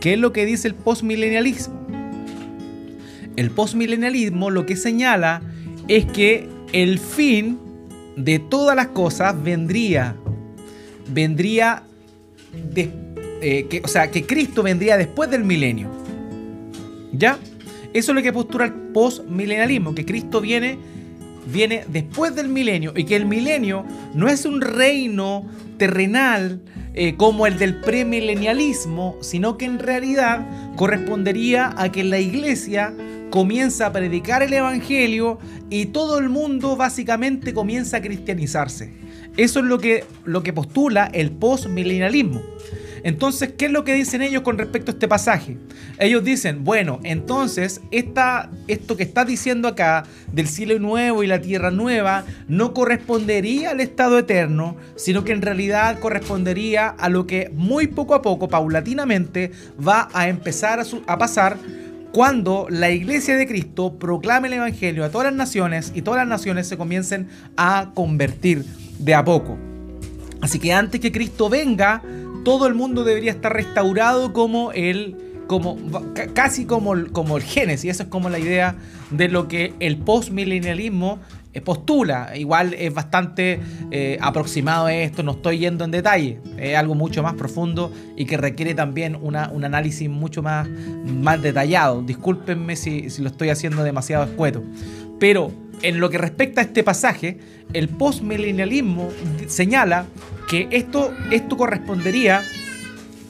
[0.00, 1.86] ¿Qué es lo que dice el postmilenialismo?
[3.36, 5.42] El postmilenialismo lo que señala
[5.88, 7.58] es que el fin
[8.16, 10.16] de todas las cosas vendría
[11.08, 11.84] vendría
[13.40, 15.90] eh, que, o sea, que Cristo vendría después del milenio.
[17.12, 17.38] ¿Ya?
[17.92, 20.78] Eso es lo que postula el postmilenialismo, que Cristo viene
[21.46, 25.46] viene después del milenio y que el milenio no es un reino
[25.78, 26.60] terrenal
[26.94, 30.46] eh, como el del premilenialismo, sino que en realidad
[30.76, 32.94] correspondería a que la iglesia
[33.30, 38.92] comienza a predicar el evangelio y todo el mundo básicamente comienza a cristianizarse.
[39.36, 42.40] Eso es lo que, lo que postula el postmilenialismo.
[43.06, 45.58] Entonces, ¿qué es lo que dicen ellos con respecto a este pasaje?
[46.00, 51.70] Ellos dicen, bueno, entonces esto que está diciendo acá del cielo nuevo y la tierra
[51.70, 57.86] nueva no correspondería al estado eterno, sino que en realidad correspondería a lo que muy
[57.86, 59.52] poco a poco, paulatinamente,
[59.86, 61.58] va a empezar a pasar
[62.10, 66.28] cuando la iglesia de Cristo proclame el Evangelio a todas las naciones y todas las
[66.28, 68.64] naciones se comiencen a convertir
[68.98, 69.56] de a poco.
[70.40, 72.02] Así que antes que Cristo venga,
[72.46, 75.16] todo el mundo debería estar restaurado como el
[75.48, 75.76] como
[76.32, 78.76] casi como, como el Génesis, esa es como la idea
[79.10, 81.18] de lo que el postmilenialismo
[81.52, 82.36] eh, postula.
[82.36, 83.58] Igual es bastante
[83.90, 88.26] eh, aproximado a esto, no estoy yendo en detalle, es algo mucho más profundo y
[88.26, 92.00] que requiere también un análisis mucho más, más detallado.
[92.02, 94.62] Discúlpenme si, si lo estoy haciendo demasiado escueto.
[95.18, 95.52] Pero
[95.82, 97.38] en lo que respecta a este pasaje,
[97.72, 99.08] el postmilenialismo
[99.46, 100.06] señala
[100.48, 102.42] que esto, esto correspondería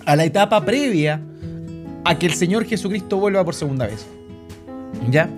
[0.04, 1.20] a la etapa previa
[2.04, 4.06] a que el Señor Jesucristo vuelva por segunda vez.
[5.10, 5.28] ¿Ya?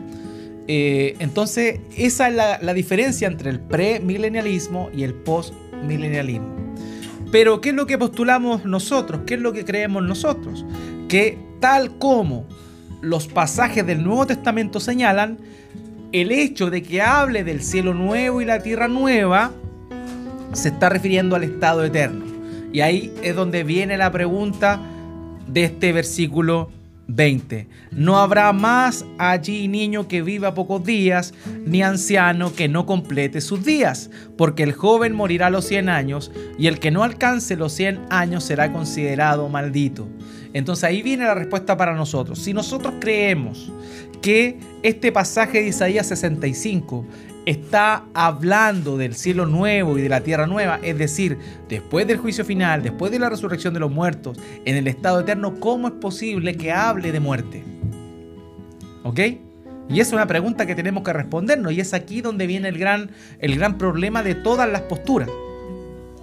[0.67, 6.75] Eh, entonces, esa es la, la, diferencia entre el premilenialismo y el postmilenialismo.
[7.33, 9.23] Pero, ¿qué es lo que postulamos nosotros?
[9.27, 10.67] ¿Qué es lo que creemos nosotros?
[11.09, 12.47] Que tal como
[13.01, 15.39] los pasajes del Nuevo Testamento señalan,
[16.13, 19.53] el hecho de que hable del cielo nuevo y la tierra nueva
[20.53, 22.25] se está refiriendo al estado eterno.
[22.73, 24.81] Y ahí es donde viene la pregunta
[25.47, 26.71] de este versículo
[27.09, 27.67] 20.
[27.93, 31.33] No habrá más allí niño que viva pocos días,
[31.65, 36.31] ni anciano que no complete sus días, porque el joven morirá a los 100 años,
[36.59, 40.07] y el que no alcance los 100 años será considerado maldito.
[40.53, 42.39] Entonces ahí viene la respuesta para nosotros.
[42.39, 43.71] Si nosotros creemos
[44.23, 47.07] que este pasaje de Isaías 65
[47.47, 52.45] está hablando del cielo nuevo y de la tierra nueva, es decir, después del juicio
[52.45, 56.57] final, después de la resurrección de los muertos, en el estado eterno, ¿cómo es posible
[56.57, 57.65] que hable de muerte?
[59.03, 59.21] ¿Ok?
[59.89, 63.11] Y es una pregunta que tenemos que respondernos y es aquí donde viene el gran,
[63.39, 65.31] el gran problema de todas las posturas.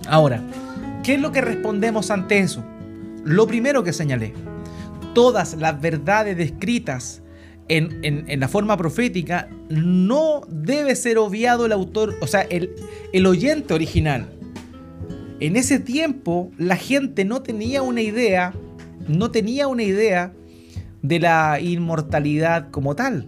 [0.07, 0.41] Ahora,
[1.03, 2.63] ¿qué es lo que respondemos ante eso?
[3.25, 4.33] Lo primero que señalé,
[5.15, 7.23] todas las verdades descritas
[7.67, 14.29] en, la forma profética, no debe ser obviado el autor, o sea, el, oyente original.
[15.39, 18.53] En ese tiempo la gente no tenía una idea,
[19.07, 20.31] no tenía una idea
[21.01, 23.27] de la inmortalidad como tal.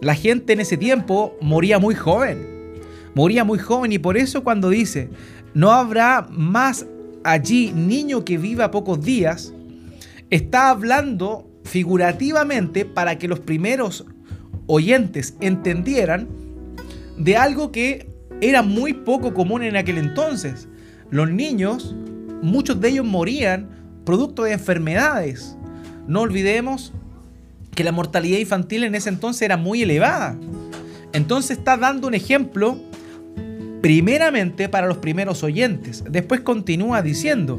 [0.00, 2.80] La gente en ese tiempo moría muy joven,
[3.14, 5.10] moría muy joven y por eso cuando dice,
[5.52, 6.86] no habrá más
[7.24, 9.52] allí niño que viva pocos días,
[10.30, 14.04] está hablando figurativamente para que los primeros
[14.66, 16.28] oyentes entendieran
[17.16, 18.08] de algo que
[18.40, 20.68] era muy poco común en aquel entonces.
[21.10, 21.94] Los niños,
[22.42, 23.68] muchos de ellos morían
[24.04, 25.56] producto de enfermedades.
[26.06, 26.92] No olvidemos
[27.74, 30.36] que la mortalidad infantil en ese entonces era muy elevada.
[31.12, 32.78] Entonces está dando un ejemplo
[33.84, 36.04] primeramente para los primeros oyentes.
[36.08, 37.58] Después continúa diciendo,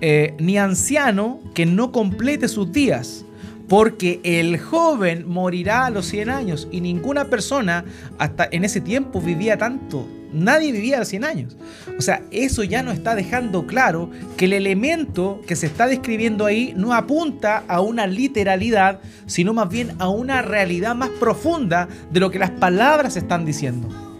[0.00, 3.26] eh, ni anciano que no complete sus días,
[3.68, 7.84] porque el joven morirá a los 100 años y ninguna persona
[8.18, 10.08] hasta en ese tiempo vivía tanto.
[10.32, 11.58] Nadie vivía a los 100 años.
[11.98, 16.46] O sea, eso ya nos está dejando claro que el elemento que se está describiendo
[16.46, 22.20] ahí no apunta a una literalidad, sino más bien a una realidad más profunda de
[22.20, 24.11] lo que las palabras están diciendo.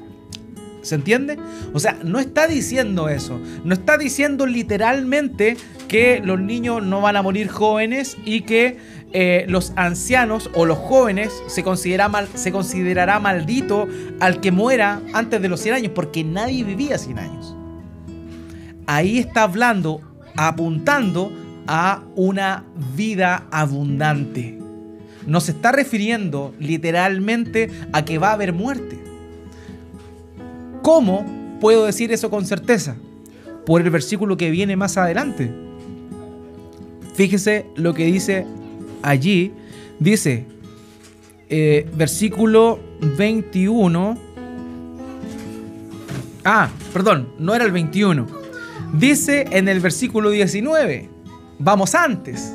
[0.83, 1.39] ¿Se entiende?
[1.73, 3.41] O sea, no está diciendo eso.
[3.65, 5.57] No está diciendo literalmente
[5.89, 8.79] que los niños no van a morir jóvenes y que
[9.13, 13.87] eh, los ancianos o los jóvenes se, considera mal, se considerará maldito
[14.21, 17.57] al que muera antes de los 100 años, porque nadie vivía 100 años.
[18.87, 20.01] Ahí está hablando,
[20.37, 21.31] apuntando
[21.67, 22.65] a una
[22.97, 24.59] vida abundante.
[25.27, 29.12] No se está refiriendo literalmente a que va a haber muerte.
[30.83, 31.25] ¿Cómo
[31.61, 32.97] puedo decir eso con certeza?
[33.65, 35.51] Por el versículo que viene más adelante.
[37.15, 38.47] Fíjese lo que dice
[39.03, 39.53] allí.
[40.01, 40.47] Dice,
[41.49, 42.81] eh, versículo
[43.17, 44.19] 21.
[46.45, 48.27] Ah, perdón, no era el 21.
[48.95, 51.09] Dice en el versículo 19.
[51.61, 52.55] Vamos antes.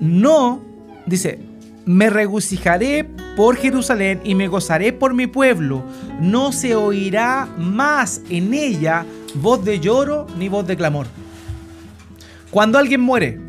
[0.00, 0.62] No,
[1.06, 1.40] dice,
[1.84, 5.82] me regocijaré por Jerusalén y me gozaré por mi pueblo.
[6.20, 11.06] No se oirá más en ella voz de lloro ni voz de clamor.
[12.50, 13.40] Cuando alguien muere,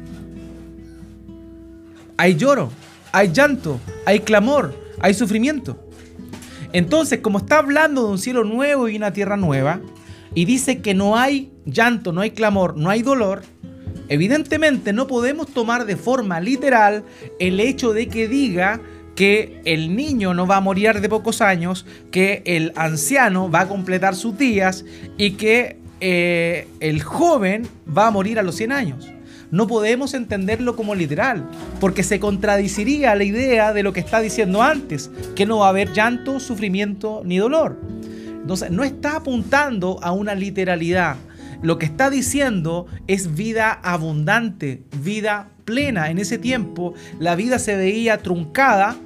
[2.16, 2.72] hay lloro,
[3.12, 5.78] hay llanto, hay clamor, hay sufrimiento.
[6.72, 9.82] Entonces, como está hablando de un cielo nuevo y una tierra nueva,
[10.34, 13.44] y dice que no hay llanto, no hay clamor, no hay dolor,
[14.08, 17.04] evidentemente no podemos tomar de forma literal
[17.40, 18.82] el hecho de que diga
[19.16, 23.68] que el niño no va a morir de pocos años, que el anciano va a
[23.68, 24.86] completar sus días
[25.18, 29.14] y que eh, el joven va a morir a los 100 años.
[29.52, 31.48] No podemos entenderlo como literal,
[31.80, 35.70] porque se contradiciría la idea de lo que está diciendo antes, que no va a
[35.70, 37.80] haber llanto, sufrimiento ni dolor.
[38.26, 41.18] Entonces, no está apuntando a una literalidad.
[41.62, 46.10] Lo que está diciendo es vida abundante, vida plena.
[46.10, 48.98] En ese tiempo la vida se veía truncada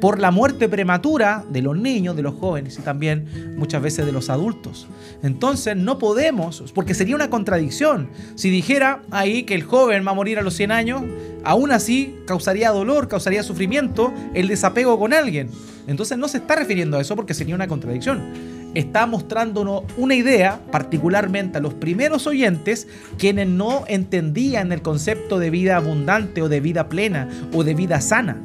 [0.00, 4.12] por la muerte prematura de los niños, de los jóvenes y también muchas veces de
[4.12, 4.86] los adultos.
[5.22, 8.08] Entonces no podemos, porque sería una contradicción.
[8.36, 11.02] Si dijera ahí que el joven va a morir a los 100 años,
[11.44, 15.50] aún así causaría dolor, causaría sufrimiento el desapego con alguien.
[15.86, 18.57] Entonces no se está refiriendo a eso porque sería una contradicción.
[18.74, 25.50] Está mostrándonos una idea, particularmente a los primeros oyentes, quienes no entendían el concepto de
[25.50, 28.42] vida abundante o de vida plena o de vida sana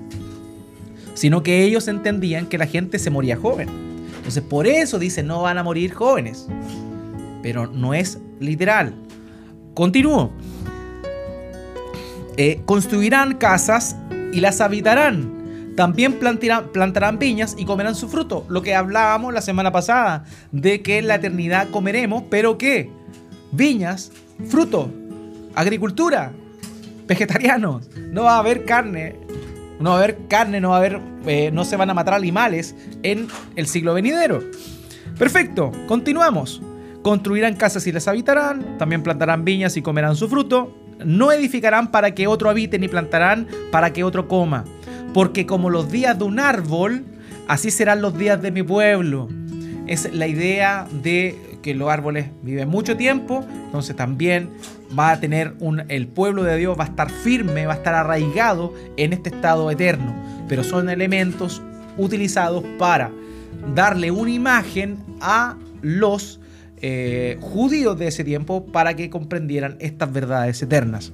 [1.14, 3.70] sino que ellos entendían que la gente se moría joven.
[4.18, 6.48] Entonces por eso dicen no van a morir jóvenes,
[7.42, 8.96] pero no es literal.
[9.74, 10.32] Continúo.
[12.38, 13.96] Eh, construirán casas
[14.32, 15.43] y las habitarán.
[15.76, 18.46] También plantarán, viñas y comerán su fruto.
[18.50, 22.92] Lo que hablábamos la semana pasada, de que en la eternidad comeremos, pero ¿qué?
[23.52, 24.12] Viñas,
[24.50, 24.90] fruto,
[25.56, 26.32] agricultura.
[27.08, 27.90] vegetarianos.
[28.12, 29.16] No va a haber carne.
[29.80, 31.00] No va a haber carne, no va a haber.
[31.26, 34.42] Eh, no se van a matar animales en el siglo venidero.
[35.18, 36.62] Perfecto, continuamos.
[37.02, 40.78] Construirán casas y las habitarán, también plantarán viñas y comerán su fruto.
[41.04, 44.64] No edificarán para que otro habite, ni plantarán para que otro coma.
[45.14, 47.04] Porque como los días de un árbol,
[47.48, 49.30] así serán los días de mi pueblo.
[49.88, 54.50] Es la idea de que los árboles viven mucho tiempo, entonces también
[54.98, 57.96] va a tener un, el pueblo de Dios va a estar firme, va a estar
[57.96, 60.14] arraigado en este estado eterno,
[60.48, 61.62] pero son elementos
[61.98, 63.12] utilizados para
[63.74, 66.40] darle una imagen a los
[66.82, 71.14] eh, judíos de ese tiempo para que comprendieran estas verdades eternas.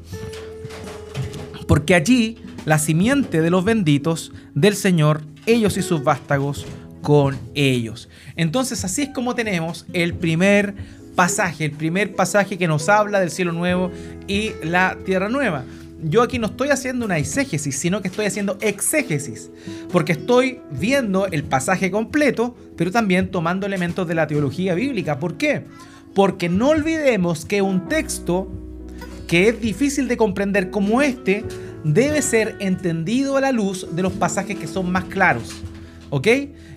[1.67, 6.65] Porque allí la simiente de los benditos del Señor, ellos y sus vástagos
[7.01, 8.09] con ellos.
[8.35, 10.75] Entonces así es como tenemos el primer
[11.15, 13.91] pasaje, el primer pasaje que nos habla del cielo nuevo
[14.27, 15.63] y la tierra nueva.
[16.01, 19.51] Yo aquí no estoy haciendo una exégesis, sino que estoy haciendo exégesis,
[19.91, 25.19] porque estoy viendo el pasaje completo, pero también tomando elementos de la teología bíblica.
[25.19, 25.65] ¿Por qué?
[26.15, 28.47] Porque no olvidemos que un texto
[29.27, 31.43] que es difícil de comprender como este
[31.83, 35.55] debe ser entendido a la luz de los pasajes que son más claros.
[36.09, 36.27] ¿Ok?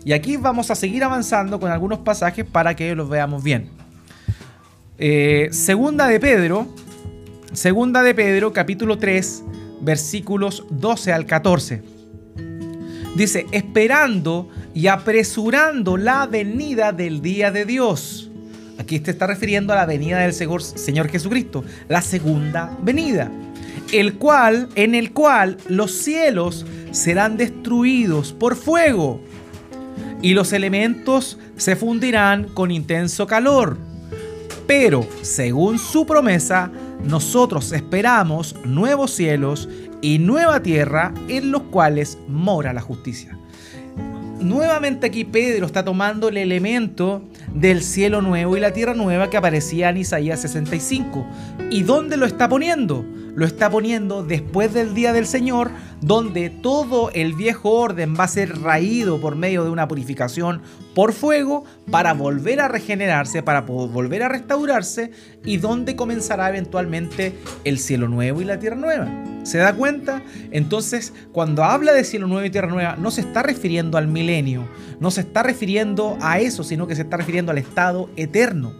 [0.05, 3.70] Y aquí vamos a seguir avanzando con algunos pasajes para que los veamos bien.
[4.98, 6.68] Eh, segunda de Pedro,
[7.53, 9.44] segunda de Pedro, capítulo 3,
[9.80, 11.82] versículos 12 al 14.
[13.16, 18.30] Dice, esperando y apresurando la venida del día de Dios.
[18.78, 23.30] Aquí te está refiriendo a la venida del Señor Jesucristo, la segunda venida,
[23.93, 29.20] el cual, en el cual los cielos serán destruidos por fuego
[30.22, 33.76] y los elementos se fundirán con intenso calor.
[34.66, 36.70] Pero, según su promesa,
[37.05, 39.68] nosotros esperamos nuevos cielos
[40.01, 43.37] y nueva tierra en los cuales mora la justicia.
[44.41, 47.22] Nuevamente aquí Pedro está tomando el elemento
[47.55, 51.26] del cielo nuevo y la tierra nueva que aparecía en Isaías 65.
[51.70, 53.05] ¿Y dónde lo está poniendo?
[53.34, 58.28] Lo está poniendo después del día del Señor, donde todo el viejo orden va a
[58.28, 60.61] ser raído por medio de una purificación
[60.95, 65.11] por fuego para volver a regenerarse, para volver a restaurarse
[65.45, 67.34] y donde comenzará eventualmente
[67.64, 69.09] el cielo nuevo y la tierra nueva.
[69.43, 70.22] ¿Se da cuenta?
[70.51, 74.68] Entonces, cuando habla de cielo nuevo y tierra nueva, no se está refiriendo al milenio,
[75.01, 78.72] no se está refiriendo a eso, sino que se está refiriendo al estado eterno.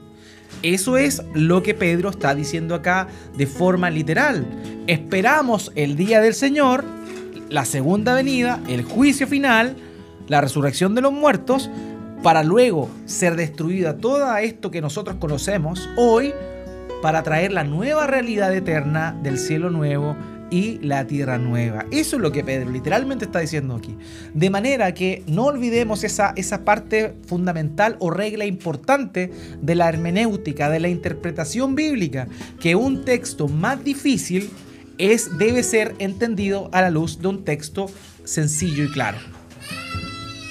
[0.63, 4.47] Eso es lo que Pedro está diciendo acá de forma literal.
[4.87, 6.85] Esperamos el día del Señor,
[7.49, 9.77] la segunda venida, el juicio final,
[10.29, 11.69] la resurrección de los muertos,
[12.23, 16.33] para luego ser destruida todo esto que nosotros conocemos hoy,
[17.03, 20.17] para traer la nueva realidad eterna del cielo nuevo
[20.53, 21.87] y la tierra nueva.
[21.91, 23.97] Eso es lo que Pedro literalmente está diciendo aquí.
[24.35, 30.69] De manera que no olvidemos esa, esa parte fundamental o regla importante de la hermenéutica,
[30.69, 32.29] de la interpretación bíblica,
[32.61, 34.51] que un texto más difícil
[34.99, 37.87] es, debe ser entendido a la luz de un texto
[38.25, 39.19] sencillo y claro.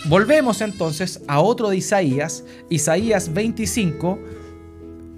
[0.06, 4.20] Volvemos entonces a otro de Isaías, Isaías 25,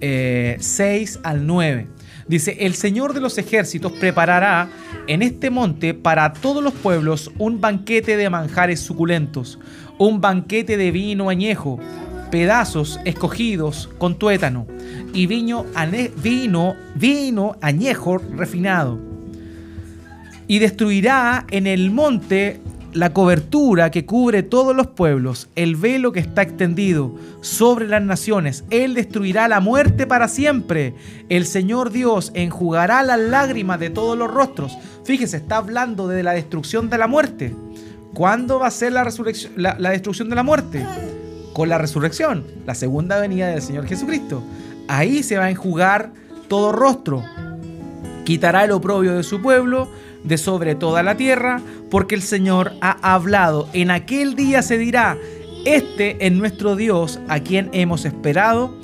[0.00, 1.86] eh, al 9.
[2.28, 4.68] Dice, el Señor de los ejércitos preparará
[5.06, 9.58] en este monte para todos los pueblos un banquete de manjares suculentos,
[9.98, 11.78] un banquete de vino añejo,
[12.30, 14.66] pedazos escogidos con tuétano
[15.12, 15.64] y vino,
[16.22, 18.98] vino, vino añejo refinado.
[20.46, 22.60] Y destruirá en el monte
[22.94, 28.64] la cobertura que cubre todos los pueblos, el velo que está extendido sobre las naciones.
[28.70, 30.94] Él destruirá la muerte para siempre.
[31.28, 34.78] El Señor Dios enjugará las lágrimas de todos los rostros.
[35.04, 37.54] Fíjese, está hablando de la destrucción de la muerte.
[38.14, 39.04] ¿Cuándo va a ser la,
[39.56, 40.86] la destrucción de la muerte?
[41.52, 44.40] Con la resurrección, la segunda venida del Señor Jesucristo.
[44.86, 46.12] Ahí se va a enjugar
[46.46, 47.24] todo rostro.
[48.24, 49.88] Quitará el oprobio de su pueblo
[50.24, 51.60] de sobre toda la tierra,
[51.90, 53.68] porque el Señor ha hablado.
[53.72, 55.16] En aquel día se dirá,
[55.64, 58.74] este es nuestro Dios a quien hemos esperado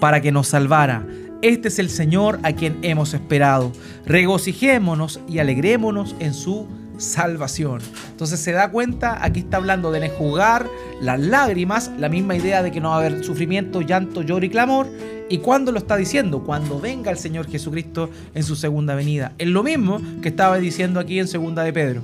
[0.00, 1.06] para que nos salvara.
[1.42, 3.72] Este es el Señor a quien hemos esperado.
[4.06, 6.66] Regocijémonos y alegrémonos en su
[6.98, 7.80] salvación.
[8.10, 10.68] Entonces se da cuenta, aquí está hablando de enjugar
[11.00, 14.50] las lágrimas, la misma idea de que no va a haber sufrimiento, llanto, lloro y
[14.50, 14.86] clamor.
[15.28, 16.44] ¿Y cuándo lo está diciendo?
[16.44, 19.32] Cuando venga el Señor Jesucristo en su segunda venida.
[19.38, 22.02] Es lo mismo que estaba diciendo aquí en segunda de Pedro.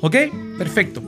[0.00, 0.16] ¿Ok?
[0.58, 1.02] Perfecto.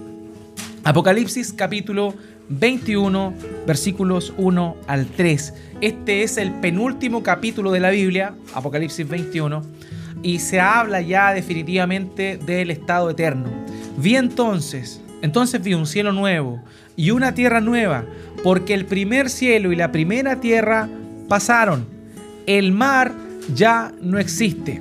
[0.83, 2.15] Apocalipsis capítulo
[2.49, 3.35] 21,
[3.67, 5.55] versículos 1 al 3.
[5.83, 9.63] Este es el penúltimo capítulo de la Biblia, Apocalipsis 21
[10.23, 13.49] y se habla ya definitivamente del estado eterno.
[13.97, 16.61] Vi entonces, entonces vi un cielo nuevo
[16.97, 18.05] y una tierra nueva,
[18.43, 20.89] porque el primer cielo y la primera tierra
[21.29, 21.87] pasaron.
[22.47, 23.13] El mar
[23.55, 24.81] ya no existe.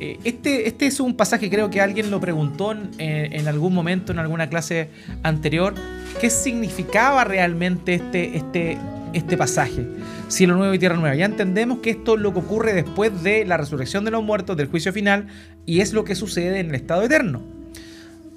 [0.00, 4.18] Eh, este, este es un pasaje, creo que alguien lo preguntó en, algún momento, en
[4.18, 4.88] alguna clase
[5.22, 5.74] anterior,
[6.20, 8.78] ¿qué significaba realmente este, este,
[9.12, 9.86] este pasaje?
[10.28, 11.14] Cielo nuevo y tierra nueva.
[11.14, 14.56] Ya entendemos que esto es lo que ocurre después de la resurrección de los muertos,
[14.56, 15.26] del juicio final,
[15.66, 17.42] y es lo que sucede en el estado eterno.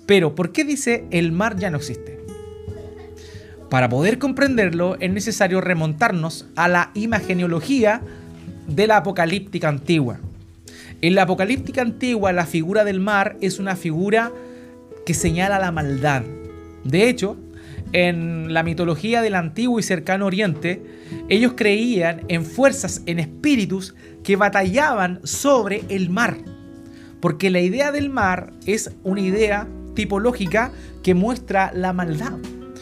[0.05, 2.19] Pero, ¿por qué dice el mar ya no existe?
[3.69, 8.01] Para poder comprenderlo es necesario remontarnos a la imagenología
[8.67, 10.19] de la apocalíptica antigua.
[11.01, 14.32] En la apocalíptica antigua la figura del mar es una figura
[15.05, 16.23] que señala la maldad.
[16.84, 17.38] De hecho,
[17.95, 20.81] en la mitología del antiguo y cercano oriente,
[21.29, 26.35] ellos creían en fuerzas, en espíritus que batallaban sobre el mar.
[27.21, 30.71] Porque la idea del mar es una idea tipológica
[31.03, 32.33] que muestra la maldad.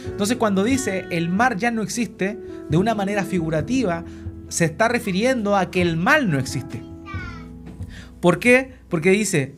[0.08, 4.04] Entonces cuando dice el mar ya no existe, de una manera figurativa,
[4.48, 6.82] se está refiriendo a que el mal no existe.
[8.20, 8.74] ¿Por qué?
[8.90, 9.54] Porque dice,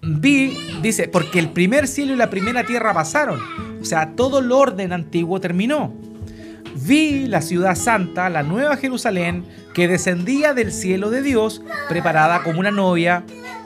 [0.00, 3.67] vi, dice, porque el primer cielo y la primera tierra pasaron.
[3.80, 5.92] O sea, todo el orden antiguo terminó.
[6.74, 12.60] Vi la ciudad santa, la nueva Jerusalén, que descendía del cielo de Dios, preparada como
[12.60, 13.24] una novia,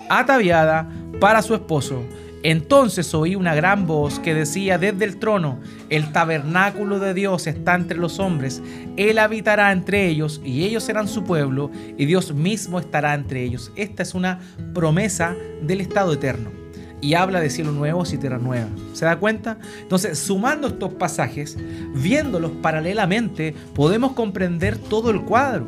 [0.08, 0.88] ataviada
[1.20, 2.02] para su esposo.
[2.42, 5.60] Entonces oí una gran voz que decía desde el trono,
[5.90, 8.60] el tabernáculo de Dios está entre los hombres,
[8.96, 13.70] Él habitará entre ellos y ellos serán su pueblo y Dios mismo estará entre ellos.
[13.76, 14.40] Esta es una
[14.74, 16.61] promesa del estado eterno
[17.02, 18.68] y habla de cielo nuevo y tierra nueva.
[18.94, 19.58] ¿Se da cuenta?
[19.80, 21.58] Entonces, sumando estos pasajes,
[21.94, 25.66] viéndolos paralelamente, podemos comprender todo el cuadro.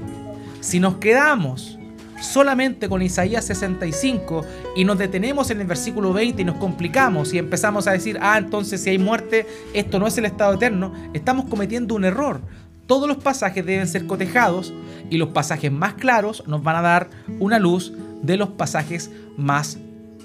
[0.60, 1.78] Si nos quedamos
[2.22, 4.44] solamente con Isaías 65
[4.76, 8.38] y nos detenemos en el versículo 20 y nos complicamos y empezamos a decir, ah,
[8.38, 12.40] entonces si hay muerte, esto no es el estado eterno, estamos cometiendo un error.
[12.86, 14.72] Todos los pasajes deben ser cotejados
[15.10, 17.10] y los pasajes más claros nos van a dar
[17.40, 19.78] una luz de los pasajes más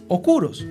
[0.07, 0.65] oscuros.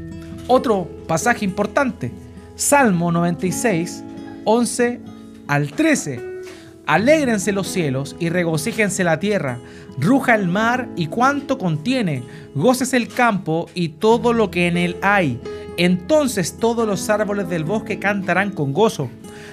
[0.50, 2.10] Otro pasaje importante,
[2.56, 4.02] Salmo 96,
[4.44, 5.00] 11
[5.46, 6.40] al 13.
[6.86, 9.58] Alégrense los cielos y regocíjense la tierra,
[9.98, 12.22] ruja el mar y cuanto contiene,
[12.54, 15.38] goces el campo y todo lo que en él hay.
[15.76, 19.10] Entonces todos los árboles del bosque cantarán con gozo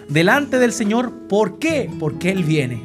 [0.08, 1.12] delante del Señor.
[1.28, 1.89] ¿Por qué?
[2.00, 2.82] Porque Él viene.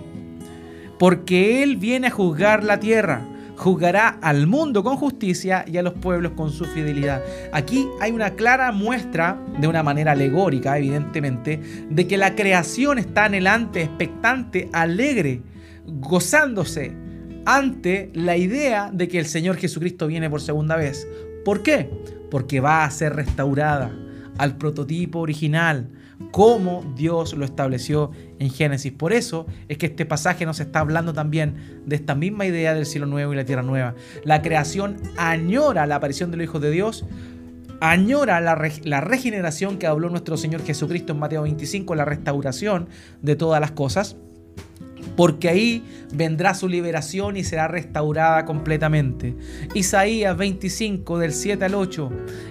[0.99, 3.25] Porque Él viene a juzgar la tierra
[3.61, 7.23] juzgará al mundo con justicia y a los pueblos con su fidelidad.
[7.53, 13.27] Aquí hay una clara muestra, de una manera alegórica evidentemente, de que la creación está
[13.27, 15.43] anhelante, expectante, alegre,
[15.85, 16.97] gozándose
[17.45, 21.07] ante la idea de que el Señor Jesucristo viene por segunda vez.
[21.45, 21.91] ¿Por qué?
[22.31, 23.93] Porque va a ser restaurada
[24.39, 25.91] al prototipo original,
[26.31, 28.93] como Dios lo estableció en Génesis.
[28.93, 32.87] Por eso es que este pasaje nos está hablando también de esta misma idea del
[32.87, 33.95] cielo nuevo y la tierra nueva.
[34.25, 37.05] La creación añora la aparición de los hijos de Dios,
[37.81, 42.89] añora la, la, regeneración que habló nuestro Señor Jesucristo en Mateo 25, la restauración
[43.23, 44.17] de todas las cosas
[45.21, 49.37] porque ahí vendrá su liberación y será restaurada completamente.
[49.75, 52.11] Isaías 25 del 7 al 8,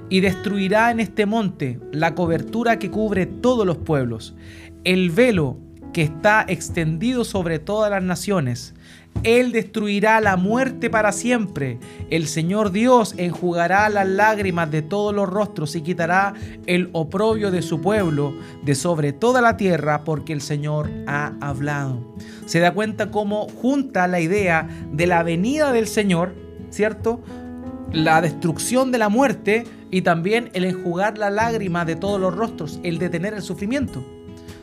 [0.10, 4.36] y destruirá en este monte la cobertura que cubre todos los pueblos,
[4.84, 5.58] el velo
[5.94, 8.76] que está extendido sobre todas las naciones,
[9.24, 11.80] él destruirá la muerte para siempre.
[12.10, 16.34] El Señor Dios enjugará las lágrimas de todos los rostros y quitará
[16.66, 22.16] el oprobio de su pueblo de sobre toda la tierra porque el Señor ha hablado.
[22.46, 26.34] Se da cuenta cómo junta la idea de la venida del Señor,
[26.70, 27.22] ¿cierto?
[27.92, 32.80] La destrucción de la muerte y también el enjugar la lágrima de todos los rostros,
[32.84, 34.04] el detener el sufrimiento.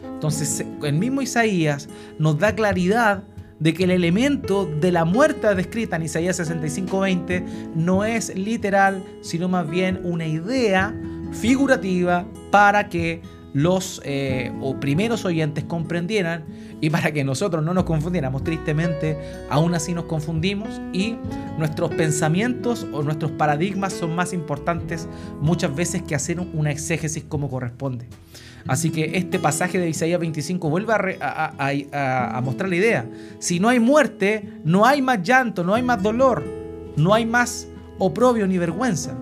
[0.04, 1.88] Entonces, el mismo Isaías
[2.18, 3.22] nos da claridad
[3.59, 7.44] de que el elemento de la muerte descrita en Isaías 65:20
[7.74, 10.94] no es literal, sino más bien una idea
[11.32, 13.22] figurativa para que
[13.57, 14.52] los eh,
[14.82, 16.44] primeros oyentes comprendieran
[16.82, 18.44] y para que nosotros no nos confundiéramos.
[18.44, 19.16] Tristemente,
[19.48, 21.16] aún así nos confundimos y
[21.57, 25.09] nuestros pensamientos o nuestros paradigmas son más importantes
[25.40, 28.07] muchas veces que hacer una exégesis como corresponde.
[28.68, 33.09] Así que este pasaje de Isaías 25 vuelve a, mostrar la idea.
[33.38, 36.44] Si no hay muerte, no hay más llanto, no hay más dolor,
[36.98, 39.14] no hay más oprobio ni vergüenza.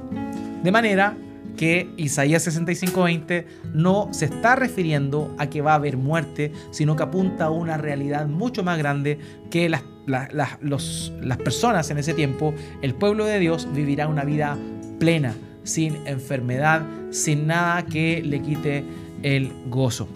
[0.65, 1.17] De manera
[1.57, 7.03] que Isaías 65:20 no se está refiriendo a que va a haber muerte, sino que
[7.03, 9.19] apunta a una realidad mucho más grande
[9.51, 14.57] que las las personas en ese tiempo, el pueblo de Dios vivirá una vida
[14.99, 18.85] plena, sin enfermedad, sin nada que le quite
[19.23, 20.09] el gozo.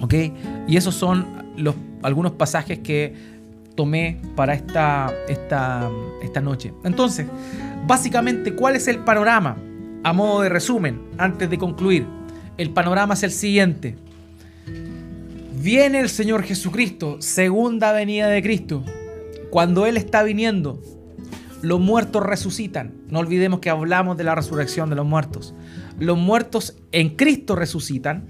[0.00, 0.14] ¿Ok?
[0.66, 1.26] Y esos son
[1.56, 3.14] los, algunos pasajes que
[3.74, 5.88] tomé para esta, esta,
[6.22, 6.72] esta noche.
[6.84, 7.26] Entonces,
[7.86, 9.56] básicamente, ¿cuál es el panorama?
[10.06, 12.06] A modo de resumen, antes de concluir,
[12.58, 13.96] el panorama es el siguiente.
[15.60, 18.84] Viene el Señor Jesucristo, segunda venida de Cristo.
[19.50, 20.80] Cuando Él está viniendo,
[21.60, 22.94] los muertos resucitan.
[23.08, 25.56] No olvidemos que hablamos de la resurrección de los muertos.
[25.98, 28.28] Los muertos en Cristo resucitan.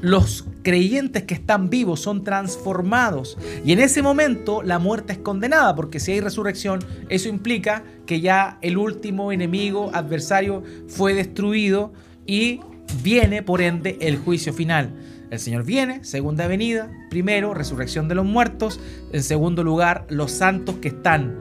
[0.00, 3.36] Los creyentes que están vivos son transformados.
[3.64, 8.20] Y en ese momento la muerte es condenada, porque si hay resurrección, eso implica que
[8.20, 11.92] ya el último enemigo, adversario, fue destruido
[12.26, 12.60] y
[13.02, 14.94] viene, por ende, el juicio final.
[15.30, 18.80] El Señor viene, segunda venida, primero, resurrección de los muertos,
[19.12, 21.38] en segundo lugar, los santos que están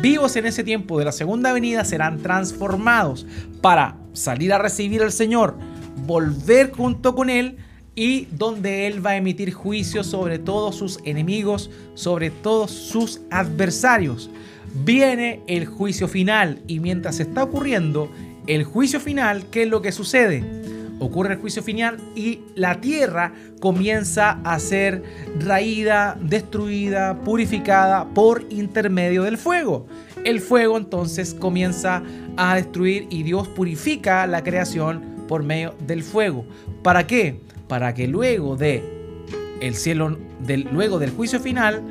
[0.00, 3.26] vivos en ese tiempo de la segunda venida serán transformados
[3.60, 5.56] para salir a recibir al Señor,
[6.06, 7.58] volver junto con Él
[7.96, 14.30] y donde Él va a emitir juicio sobre todos sus enemigos, sobre todos sus adversarios.
[14.84, 18.10] Viene el juicio final y mientras está ocurriendo
[18.46, 20.44] el juicio final, ¿qué es lo que sucede?
[20.98, 25.02] ocurre el juicio final y la tierra comienza a ser
[25.38, 29.86] raída, destruida, purificada por intermedio del fuego.
[30.24, 32.02] El fuego entonces comienza
[32.36, 36.44] a destruir y Dios purifica la creación por medio del fuego.
[36.82, 37.40] ¿Para qué?
[37.68, 38.82] Para que luego de
[39.60, 41.82] el cielo, del, luego del juicio final,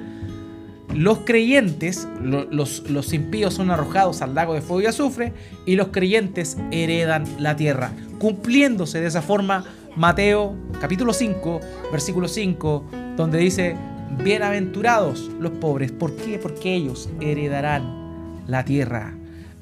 [0.94, 5.34] los creyentes, los, los impíos son arrojados al lago de fuego y azufre
[5.66, 9.66] y los creyentes heredan la tierra, cumpliéndose de esa forma
[9.96, 11.60] Mateo capítulo 5,
[11.92, 13.76] versículo 5, donde dice,
[14.24, 16.38] bienaventurados los pobres, ¿por qué?
[16.38, 19.14] Porque ellos heredarán la tierra.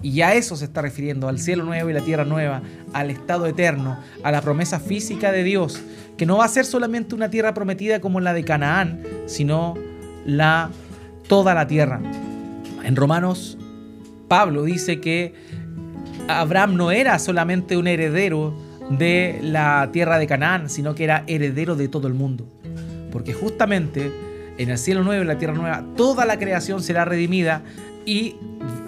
[0.03, 3.47] Y a eso se está refiriendo, al cielo nuevo y la tierra nueva, al estado
[3.47, 5.81] eterno, a la promesa física de Dios,
[6.17, 9.75] que no va a ser solamente una tierra prometida como la de Canaán, sino
[10.25, 10.69] la
[11.27, 12.01] toda la tierra.
[12.83, 13.57] En Romanos,
[14.27, 15.33] Pablo dice que
[16.27, 18.53] Abraham no era solamente un heredero
[18.89, 22.45] de la tierra de Canaán, sino que era heredero de todo el mundo.
[23.09, 24.11] Porque justamente
[24.57, 27.63] en el cielo nuevo y la tierra nueva, toda la creación será redimida
[28.05, 28.35] y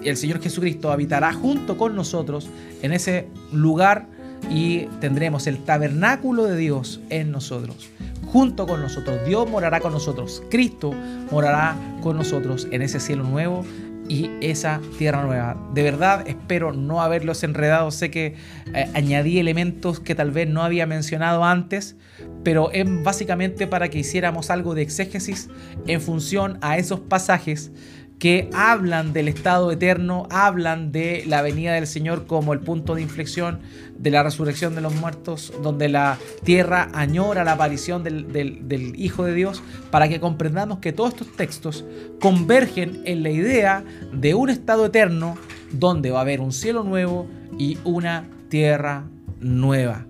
[0.04, 2.48] el Señor Jesucristo habitará junto con nosotros
[2.82, 4.06] en ese lugar
[4.50, 7.90] y tendremos el tabernáculo de Dios en nosotros
[8.26, 9.24] junto con nosotros.
[9.26, 10.42] Dios morará con nosotros.
[10.50, 10.92] Cristo
[11.30, 13.64] morará con nosotros en ese cielo nuevo
[14.08, 15.56] y esa tierra nueva.
[15.74, 17.90] De verdad espero no haberlos enredado.
[17.90, 18.34] Sé que
[18.74, 21.96] eh, añadí elementos que tal vez no había mencionado antes,
[22.44, 25.48] pero es básicamente para que hiciéramos algo de exégesis
[25.86, 27.72] en función a esos pasajes
[28.18, 33.02] que hablan del estado eterno, hablan de la venida del Señor como el punto de
[33.02, 33.60] inflexión
[33.98, 39.34] de la resurrección de los muertos, donde la tierra añora la aparición del, Hijo de
[39.34, 41.84] Dios, para que comprendamos que todos estos textos
[42.20, 45.36] convergen en la idea de un estado eterno
[45.72, 47.26] donde va a haber un cielo nuevo
[47.58, 49.04] y una tierra
[49.40, 50.06] nueva,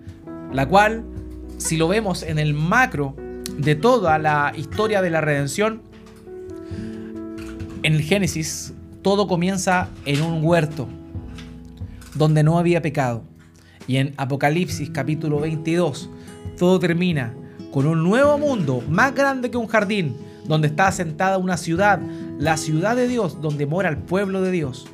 [0.53, 1.05] la cual,
[1.59, 3.17] si lo vemos en el macro
[3.59, 5.83] de toda la historia de la redención,
[7.87, 10.89] en el Génesis todo comienza en un huerto
[12.15, 13.23] donde no había pecado.
[13.87, 16.11] Y en Apocalipsis capítulo 22
[16.59, 17.33] todo termina
[17.71, 20.17] con un nuevo mundo más grande que un jardín
[20.49, 22.01] donde está asentada una ciudad,
[22.41, 24.89] la ciudad de Dios, donde mora el pueblo de Dios,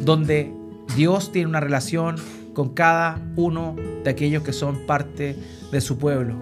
[0.00, 0.52] donde
[0.96, 2.16] Dios tiene una relación
[2.58, 5.36] con cada uno de aquellos que son parte
[5.70, 6.34] de su pueblo.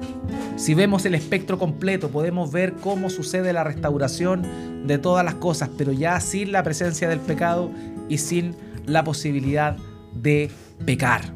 [0.56, 5.68] Si vemos el espectro completo, podemos ver cómo sucede la restauración de todas las cosas,
[5.76, 7.70] pero ya sin la presencia del pecado
[8.08, 8.56] y sin
[8.86, 9.76] la posibilidad
[10.14, 10.50] de
[10.86, 11.34] pecar.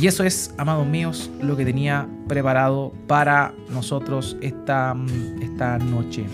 [0.00, 4.94] Y eso es, amados míos, lo que tenía preparado para nosotros esta,
[5.42, 6.24] esta noche.